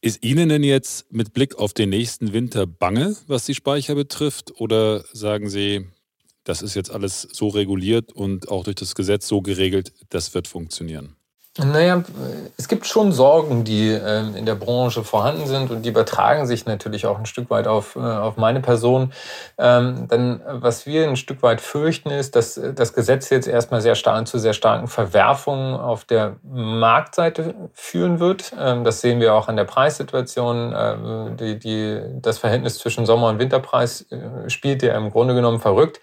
Ist 0.00 0.24
Ihnen 0.24 0.48
denn 0.48 0.62
jetzt 0.62 1.12
mit 1.12 1.32
Blick 1.32 1.56
auf 1.56 1.72
den 1.72 1.90
nächsten 1.90 2.32
Winter 2.32 2.66
bange, 2.66 3.16
was 3.26 3.44
die 3.44 3.54
Speicher 3.54 3.94
betrifft? 3.94 4.60
Oder 4.60 5.04
sagen 5.12 5.50
Sie, 5.50 5.86
das 6.44 6.62
ist 6.62 6.74
jetzt 6.74 6.90
alles 6.90 7.22
so 7.22 7.48
reguliert 7.48 8.12
und 8.12 8.48
auch 8.48 8.64
durch 8.64 8.76
das 8.76 8.94
Gesetz 8.94 9.28
so 9.28 9.42
geregelt, 9.42 9.92
das 10.08 10.32
wird 10.34 10.48
funktionieren? 10.48 11.17
Naja, 11.60 12.04
es 12.56 12.68
gibt 12.68 12.86
schon 12.86 13.10
Sorgen, 13.10 13.64
die 13.64 13.88
ähm, 13.88 14.36
in 14.36 14.46
der 14.46 14.54
Branche 14.54 15.02
vorhanden 15.02 15.46
sind 15.48 15.72
und 15.72 15.82
die 15.82 15.88
übertragen 15.88 16.46
sich 16.46 16.66
natürlich 16.66 17.04
auch 17.04 17.18
ein 17.18 17.26
Stück 17.26 17.50
weit 17.50 17.66
auf, 17.66 17.96
äh, 17.96 17.98
auf 17.98 18.36
meine 18.36 18.60
Person. 18.60 19.12
Ähm, 19.58 20.06
denn 20.06 20.40
was 20.46 20.86
wir 20.86 21.08
ein 21.08 21.16
Stück 21.16 21.42
weit 21.42 21.60
fürchten, 21.60 22.10
ist, 22.10 22.36
dass 22.36 22.60
das 22.76 22.92
Gesetz 22.92 23.28
jetzt 23.30 23.48
erstmal 23.48 23.80
sehr 23.80 23.96
stark 23.96 24.28
zu 24.28 24.38
sehr 24.38 24.52
starken 24.52 24.86
Verwerfungen 24.86 25.74
auf 25.74 26.04
der 26.04 26.36
Marktseite 26.44 27.54
führen 27.72 28.20
wird. 28.20 28.52
Ähm, 28.56 28.84
das 28.84 29.00
sehen 29.00 29.18
wir 29.18 29.34
auch 29.34 29.48
an 29.48 29.56
der 29.56 29.64
Preissituation. 29.64 31.36
Die, 31.40 31.58
die, 31.58 32.00
das 32.22 32.38
Verhältnis 32.38 32.78
zwischen 32.78 33.04
Sommer- 33.04 33.28
und 33.28 33.38
Winterpreis 33.40 34.06
äh, 34.10 34.48
spielt 34.48 34.82
ja 34.82 34.96
im 34.96 35.10
Grunde 35.10 35.34
genommen 35.34 35.58
verrückt. 35.58 36.00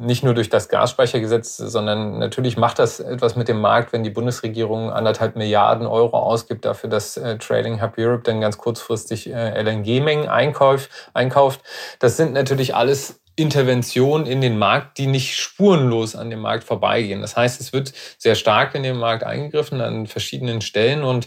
Nicht 0.00 0.22
nur 0.22 0.34
durch 0.34 0.48
das 0.48 0.68
Gasspeichergesetz, 0.68 1.56
sondern 1.56 2.18
natürlich 2.18 2.56
macht 2.56 2.78
das 2.78 3.00
etwas 3.00 3.36
mit 3.36 3.48
dem 3.48 3.60
Markt, 3.60 3.92
wenn 3.92 4.02
die 4.02 4.10
Bundes 4.10 4.33
Bundesregierung 4.34 4.90
anderthalb 4.90 5.36
Milliarden 5.36 5.86
Euro 5.86 6.18
ausgibt 6.18 6.64
dafür, 6.64 6.90
dass 6.90 7.16
äh, 7.16 7.38
Trading 7.38 7.80
Hub 7.80 7.94
Europe 7.96 8.22
dann 8.24 8.40
ganz 8.40 8.58
kurzfristig 8.58 9.32
äh, 9.32 9.62
LNG-Mengen 9.62 10.28
einkauft. 10.28 11.60
Das 12.00 12.16
sind 12.16 12.32
natürlich 12.32 12.74
alles 12.74 13.20
Interventionen 13.36 14.26
in 14.26 14.40
den 14.40 14.58
Markt, 14.58 14.98
die 14.98 15.06
nicht 15.06 15.36
spurenlos 15.36 16.16
an 16.16 16.30
dem 16.30 16.40
Markt 16.40 16.64
vorbeigehen. 16.64 17.20
Das 17.20 17.36
heißt, 17.36 17.60
es 17.60 17.72
wird 17.72 17.92
sehr 18.18 18.34
stark 18.34 18.74
in 18.74 18.82
den 18.82 18.96
Markt 18.96 19.24
eingegriffen 19.24 19.80
an 19.80 20.06
verschiedenen 20.06 20.60
Stellen 20.60 21.04
und 21.04 21.26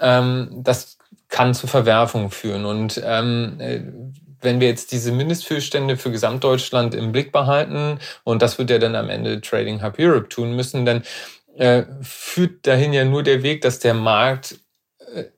ähm, 0.00 0.48
das 0.52 0.98
kann 1.28 1.54
zu 1.54 1.66
Verwerfungen 1.66 2.30
führen. 2.30 2.64
Und 2.64 3.00
ähm, 3.04 3.56
äh, 3.58 3.80
wenn 4.40 4.60
wir 4.60 4.68
jetzt 4.68 4.92
diese 4.92 5.10
Mindestfüllstände 5.10 5.96
für 5.96 6.10
Gesamtdeutschland 6.10 6.94
im 6.94 7.12
Blick 7.12 7.32
behalten, 7.32 7.98
und 8.24 8.42
das 8.42 8.58
wird 8.58 8.70
ja 8.70 8.78
dann 8.78 8.94
am 8.94 9.08
Ende 9.10 9.40
Trading 9.40 9.82
Hub 9.82 9.94
Europe 9.98 10.28
tun 10.28 10.54
müssen, 10.54 10.84
dann 10.84 11.02
äh, 11.56 11.84
führt 12.02 12.66
dahin 12.66 12.92
ja 12.92 13.04
nur 13.04 13.22
der 13.22 13.42
Weg, 13.42 13.62
dass 13.62 13.78
der 13.78 13.94
Markt 13.94 14.60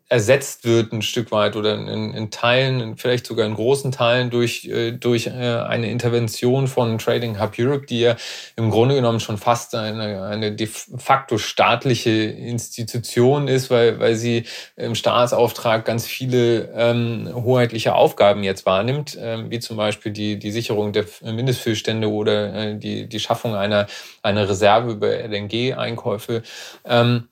ersetzt 0.09 0.65
wird 0.65 0.93
ein 0.93 1.03
Stück 1.03 1.33
weit 1.33 1.57
oder 1.57 1.75
in, 1.75 2.15
in 2.15 2.31
Teilen, 2.31 2.97
vielleicht 2.97 3.27
sogar 3.27 3.45
in 3.45 3.55
großen 3.55 3.91
Teilen 3.91 4.31
durch, 4.31 4.65
äh, 4.67 4.93
durch 4.93 5.27
äh, 5.27 5.31
eine 5.31 5.91
Intervention 5.91 6.69
von 6.69 6.99
Trading 6.99 7.41
Hub 7.41 7.55
Europe, 7.59 7.87
die 7.87 8.01
ja 8.01 8.17
im 8.55 8.71
Grunde 8.71 8.95
genommen 8.95 9.19
schon 9.19 9.37
fast 9.37 9.75
eine, 9.75 10.23
eine 10.23 10.53
de 10.53 10.69
facto 10.69 11.39
staatliche 11.39 12.11
Institution 12.11 13.49
ist, 13.49 13.69
weil, 13.69 13.99
weil 13.99 14.15
sie 14.15 14.45
im 14.77 14.95
Staatsauftrag 14.95 15.85
ganz 15.85 16.07
viele 16.07 16.71
ähm, 16.75 17.29
hoheitliche 17.35 17.95
Aufgaben 17.95 18.45
jetzt 18.45 18.65
wahrnimmt, 18.65 19.19
ähm, 19.21 19.51
wie 19.51 19.59
zum 19.59 19.77
Beispiel 19.77 20.12
die, 20.12 20.39
die 20.39 20.53
Sicherung 20.53 20.93
der 20.93 21.05
Mindestfüllstände 21.23 22.09
oder 22.09 22.55
äh, 22.55 22.79
die, 22.79 23.09
die 23.09 23.21
Schaffung 23.21 23.57
einer, 23.57 23.89
einer 24.23 24.49
Reserve 24.49 24.93
über 24.93 25.09
LNG-Einkäufe. 25.09 26.43
Ähm, 26.85 27.29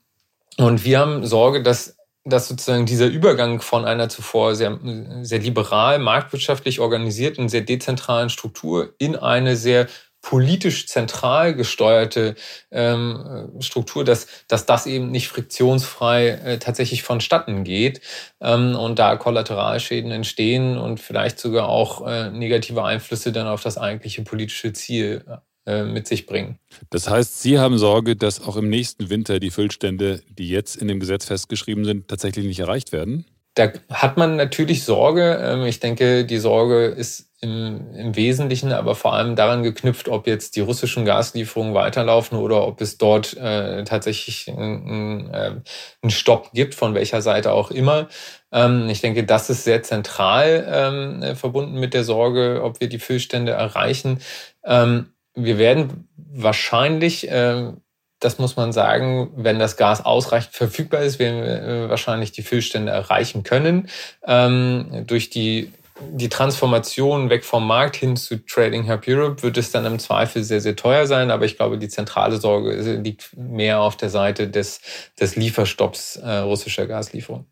und 0.57 0.85
wir 0.85 0.99
haben 0.99 1.25
Sorge, 1.25 1.63
dass 1.63 1.97
dass 2.25 2.47
sozusagen 2.47 2.85
dieser 2.85 3.05
Übergang 3.05 3.61
von 3.61 3.85
einer 3.85 4.09
zuvor 4.09 4.55
sehr, 4.55 4.79
sehr 5.21 5.39
liberal, 5.39 5.99
marktwirtschaftlich 5.99 6.79
organisierten, 6.79 7.49
sehr 7.49 7.61
dezentralen 7.61 8.29
Struktur 8.29 8.93
in 8.97 9.15
eine 9.15 9.55
sehr 9.55 9.87
politisch 10.25 10.87
zentral 10.87 11.53
gesteuerte 11.53 12.33
ähm, 12.71 13.51
Struktur, 13.59 14.03
dass, 14.03 14.25
dass 14.47 14.65
das 14.65 14.87
eben 14.87 15.11
nicht 15.11 15.27
friktionsfrei 15.27 16.29
äh, 16.29 16.57
tatsächlich 16.57 17.03
vonstatten 17.03 17.63
geht 17.63 18.01
ähm, 18.41 18.75
und 18.75 18.97
da 18.97 19.17
Kollateralschäden 19.17 20.09
entstehen 20.09 20.79
und 20.79 20.99
vielleicht 20.99 21.37
sogar 21.37 21.69
auch 21.69 22.07
äh, 22.07 22.31
negative 22.31 22.83
Einflüsse 22.83 23.31
dann 23.31 23.45
auf 23.45 23.61
das 23.61 23.77
eigentliche 23.77 24.23
politische 24.23 24.73
Ziel 24.73 25.23
äh, 25.27 25.37
mit 25.65 26.07
sich 26.07 26.27
bringen. 26.27 26.59
Das 26.91 27.09
heißt, 27.09 27.41
Sie 27.41 27.57
haben 27.57 27.79
Sorge, 27.79 28.15
dass 28.15 28.39
auch 28.39 28.55
im 28.55 28.69
nächsten 28.69 29.09
Winter 29.09 29.39
die 29.39 29.49
Füllstände, 29.49 30.21
die 30.29 30.49
jetzt 30.49 30.75
in 30.75 30.87
dem 30.87 30.99
Gesetz 30.99 31.25
festgeschrieben 31.25 31.85
sind, 31.85 32.07
tatsächlich 32.07 32.45
nicht 32.45 32.59
erreicht 32.59 32.91
werden? 32.91 33.25
Da 33.55 33.71
hat 33.89 34.17
man 34.17 34.35
natürlich 34.35 34.83
Sorge. 34.83 35.39
Ähm, 35.41 35.65
ich 35.65 35.79
denke, 35.79 36.25
die 36.25 36.37
Sorge 36.39 36.87
ist 36.87 37.31
im, 37.39 37.93
im 37.95 38.15
Wesentlichen 38.15 38.73
aber 38.73 38.95
vor 38.95 39.13
allem 39.13 39.37
daran 39.37 39.63
geknüpft, 39.63 40.09
ob 40.09 40.27
jetzt 40.27 40.57
die 40.57 40.59
russischen 40.59 41.05
Gaslieferungen 41.05 41.73
weiterlaufen 41.73 42.37
oder 42.37 42.67
ob 42.67 42.81
es 42.81 42.97
dort 42.97 43.35
äh, 43.37 43.85
tatsächlich 43.85 44.49
einen, 44.49 45.31
ähm, 45.33 45.61
einen 46.01 46.09
Stopp 46.09 46.51
gibt, 46.53 46.75
von 46.75 46.95
welcher 46.95 47.21
Seite 47.21 47.53
auch 47.53 47.71
immer. 47.71 48.09
Ähm, 48.51 48.89
ich 48.89 48.99
denke, 48.99 49.23
das 49.23 49.49
ist 49.49 49.63
sehr 49.63 49.83
zentral 49.83 50.67
ähm, 50.69 51.35
verbunden 51.37 51.79
mit 51.79 51.93
der 51.93 52.03
Sorge, 52.03 52.61
ob 52.61 52.81
wir 52.81 52.89
die 52.89 52.99
Füllstände 52.99 53.53
erreichen. 53.53 54.19
Ähm, 54.65 55.11
wir 55.35 55.57
werden 55.57 56.07
wahrscheinlich, 56.15 57.29
äh, 57.29 57.71
das 58.19 58.39
muss 58.39 58.55
man 58.55 58.71
sagen, 58.71 59.31
wenn 59.35 59.59
das 59.59 59.77
Gas 59.77 60.03
ausreichend 60.03 60.53
verfügbar 60.53 61.01
ist, 61.01 61.19
werden 61.19 61.43
wir 61.43 61.63
äh, 61.63 61.89
wahrscheinlich 61.89 62.31
die 62.31 62.43
Füllstände 62.43 62.91
erreichen 62.91 63.43
können. 63.43 63.89
Ähm, 64.25 65.03
durch 65.05 65.29
die 65.29 65.71
die 66.11 66.29
Transformation 66.29 67.29
weg 67.29 67.45
vom 67.45 67.65
Markt 67.65 67.95
hin 67.95 68.17
zu 68.17 68.45
Trading 68.45 68.89
Hub 68.89 69.07
Europe 69.07 69.43
wird 69.43 69.57
es 69.57 69.71
dann 69.71 69.85
im 69.85 69.97
Zweifel 69.97 70.43
sehr, 70.43 70.59
sehr 70.59 70.75
teuer 70.75 71.07
sein. 71.07 71.31
Aber 71.31 71.45
ich 71.45 71.55
glaube, 71.55 71.77
die 71.77 71.87
zentrale 71.87 72.37
Sorge 72.37 72.73
liegt 72.97 73.35
mehr 73.37 73.79
auf 73.79 73.95
der 73.95 74.09
Seite 74.09 74.49
des, 74.49 74.81
des 75.19 75.35
Lieferstopps 75.35 76.17
äh, 76.17 76.37
russischer 76.39 76.85
Gaslieferungen. 76.85 77.45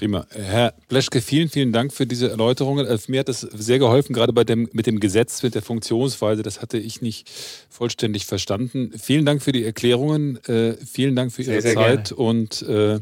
Prima. 0.00 0.26
Herr 0.30 0.72
Bleschke, 0.88 1.20
vielen, 1.20 1.50
vielen 1.50 1.72
Dank 1.72 1.92
für 1.92 2.06
diese 2.06 2.30
Erläuterungen. 2.30 2.86
Äh, 2.86 2.96
mir 3.08 3.20
hat 3.20 3.28
das 3.28 3.42
sehr 3.42 3.78
geholfen, 3.78 4.14
gerade 4.14 4.32
bei 4.32 4.44
dem, 4.44 4.66
mit 4.72 4.86
dem 4.86 4.98
Gesetz, 4.98 5.42
mit 5.42 5.54
der 5.54 5.60
Funktionsweise. 5.60 6.42
Das 6.42 6.62
hatte 6.62 6.78
ich 6.78 7.02
nicht 7.02 7.28
vollständig 7.68 8.24
verstanden. 8.24 8.92
Vielen 8.98 9.26
Dank 9.26 9.42
für 9.42 9.52
die 9.52 9.62
Erklärungen. 9.62 10.42
Äh, 10.46 10.78
vielen 10.86 11.16
Dank 11.16 11.32
für 11.32 11.42
Ihre 11.42 11.60
sehr, 11.60 11.60
sehr 11.60 11.74
Zeit. 11.74 12.08
Gerne. 12.08 12.22
Und 12.22 12.62
äh, 12.62 13.00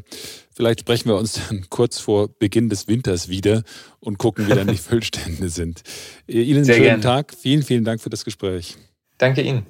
vielleicht 0.51 0.81
sprechen 0.81 1.07
wir 1.07 1.15
uns 1.15 1.39
dann 1.47 1.67
kurz 1.69 1.99
vor 1.99 2.27
Beginn 2.27 2.67
des 2.67 2.89
Winters 2.89 3.29
wieder 3.29 3.63
und 4.01 4.17
gucken, 4.17 4.49
wie 4.49 4.53
dann 4.53 4.67
die 4.67 4.75
Füllstände 4.89 5.47
sind. 5.47 5.83
Äh, 6.27 6.41
Ihnen 6.41 6.57
einen 6.57 6.65
sehr 6.65 6.75
schönen 6.75 6.85
gerne. 6.85 7.01
Tag. 7.03 7.33
Vielen, 7.33 7.63
vielen 7.63 7.85
Dank 7.85 8.01
für 8.01 8.09
das 8.09 8.25
Gespräch. 8.25 8.75
Danke 9.17 9.41
Ihnen. 9.41 9.67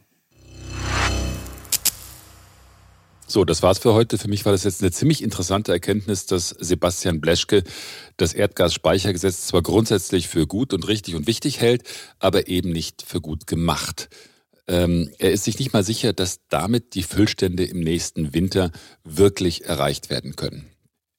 So, 3.32 3.46
das 3.46 3.62
war's 3.62 3.78
für 3.78 3.94
heute. 3.94 4.18
Für 4.18 4.28
mich 4.28 4.44
war 4.46 4.54
das 4.54 4.64
jetzt 4.64 4.82
eine 4.82 4.92
ziemlich 4.92 5.22
interessante 5.22 5.72
Erkenntnis, 5.72 6.26
dass 6.26 6.50
Sebastian 6.50 7.22
Bleschke 7.22 7.64
das 8.18 8.34
Erdgasspeichergesetz 8.34 9.46
zwar 9.46 9.62
grundsätzlich 9.62 10.28
für 10.28 10.48
gut 10.48 10.74
und 10.74 10.88
richtig 10.88 11.14
und 11.14 11.28
wichtig 11.28 11.62
hält, 11.62 11.84
aber 12.18 12.48
eben 12.48 12.72
nicht 12.72 13.04
für 13.04 13.22
gut 13.22 13.46
gemacht. 13.46 14.10
Ähm, 14.68 15.12
er 15.20 15.32
ist 15.32 15.44
sich 15.44 15.60
nicht 15.60 15.74
mal 15.74 15.84
sicher, 15.84 16.12
dass 16.12 16.40
damit 16.50 16.96
die 16.96 17.04
Füllstände 17.04 17.66
im 17.66 17.82
nächsten 17.82 18.34
Winter 18.34 18.72
wirklich 19.04 19.66
erreicht 19.66 20.10
werden 20.10 20.36
können. 20.36 20.66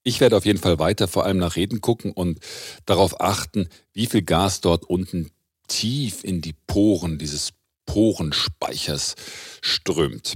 Ich 0.03 0.20
werde 0.20 0.37
auf 0.37 0.44
jeden 0.44 0.59
Fall 0.59 0.81
weiter 0.81 1.07
vor 1.07 1.27
allem 1.27 1.38
nach 1.38 1.55
Reden 1.55 1.81
gucken 1.81 2.11
und 2.11 2.40
darauf 2.87 3.20
achten, 3.20 3.68
wie 3.92 4.07
viel 4.07 4.23
Gas 4.23 4.61
dort 4.61 4.85
unten 4.85 5.31
tief 5.68 6.25
in 6.25 6.40
die 6.40 6.55
Poren 6.66 7.18
dieses 7.18 7.53
Porenspeichers 7.87 9.14
strömt. 9.61 10.35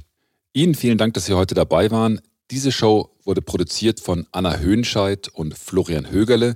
Ihnen 0.56 0.76
vielen 0.76 0.98
Dank, 0.98 1.14
dass 1.14 1.26
Sie 1.26 1.34
heute 1.34 1.56
dabei 1.56 1.90
waren. 1.90 2.20
Diese 2.52 2.70
Show 2.70 3.10
wurde 3.24 3.42
produziert 3.42 3.98
von 3.98 4.28
Anna 4.30 4.58
Höhnscheid 4.58 5.26
und 5.32 5.58
Florian 5.58 6.12
Högerle. 6.12 6.54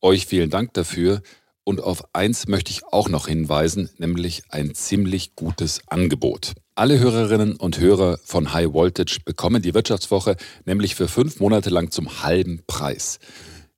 Euch 0.00 0.26
vielen 0.26 0.48
Dank 0.48 0.74
dafür. 0.74 1.22
Und 1.64 1.82
auf 1.82 2.14
eins 2.14 2.46
möchte 2.46 2.70
ich 2.70 2.84
auch 2.84 3.08
noch 3.08 3.26
hinweisen, 3.26 3.90
nämlich 3.98 4.44
ein 4.50 4.76
ziemlich 4.76 5.34
gutes 5.34 5.80
Angebot. 5.88 6.52
Alle 6.76 7.00
Hörerinnen 7.00 7.56
und 7.56 7.80
Hörer 7.80 8.20
von 8.22 8.52
High 8.52 8.74
Voltage 8.74 9.18
bekommen 9.24 9.60
die 9.60 9.74
Wirtschaftswoche 9.74 10.36
nämlich 10.64 10.94
für 10.94 11.08
fünf 11.08 11.40
Monate 11.40 11.70
lang 11.70 11.90
zum 11.90 12.22
halben 12.22 12.62
Preis. 12.68 13.18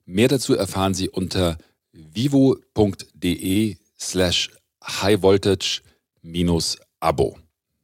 Mehr 0.05 0.29
dazu 0.29 0.55
erfahren 0.55 0.93
Sie 0.93 1.09
unter 1.09 1.57
vivo.de 1.91 3.79
slash 3.99 4.51
highvoltage-abo. 4.85 7.39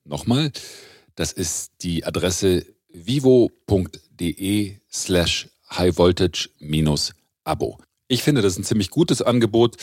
Nochmal 0.05 0.53
Das 1.20 1.33
ist 1.33 1.72
die 1.83 2.06
Adresse 2.06 2.64
vivo.de 2.90 4.76
slash 4.90 5.50
highvoltage-abo. 5.70 7.78
Ich 8.09 8.22
finde, 8.22 8.40
das 8.40 8.56
ein 8.56 8.64
ziemlich 8.64 8.88
gutes 8.88 9.20
Angebot, 9.20 9.76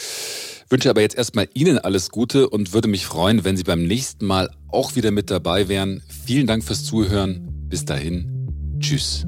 wünsche 0.68 0.90
aber 0.90 1.02
jetzt 1.02 1.16
erstmal 1.16 1.48
Ihnen 1.54 1.78
alles 1.78 2.10
Gute 2.10 2.50
und 2.50 2.74
würde 2.74 2.88
mich 2.88 3.06
freuen, 3.06 3.46
wenn 3.46 3.56
Sie 3.56 3.62
beim 3.62 3.84
nächsten 3.84 4.26
Mal 4.26 4.50
auch 4.70 4.96
wieder 4.96 5.12
mit 5.12 5.30
dabei 5.30 5.68
wären. 5.68 6.02
Vielen 6.26 6.48
Dank 6.48 6.64
fürs 6.64 6.84
Zuhören. 6.84 7.68
Bis 7.70 7.86
dahin. 7.86 8.80
Tschüss. 8.80 9.24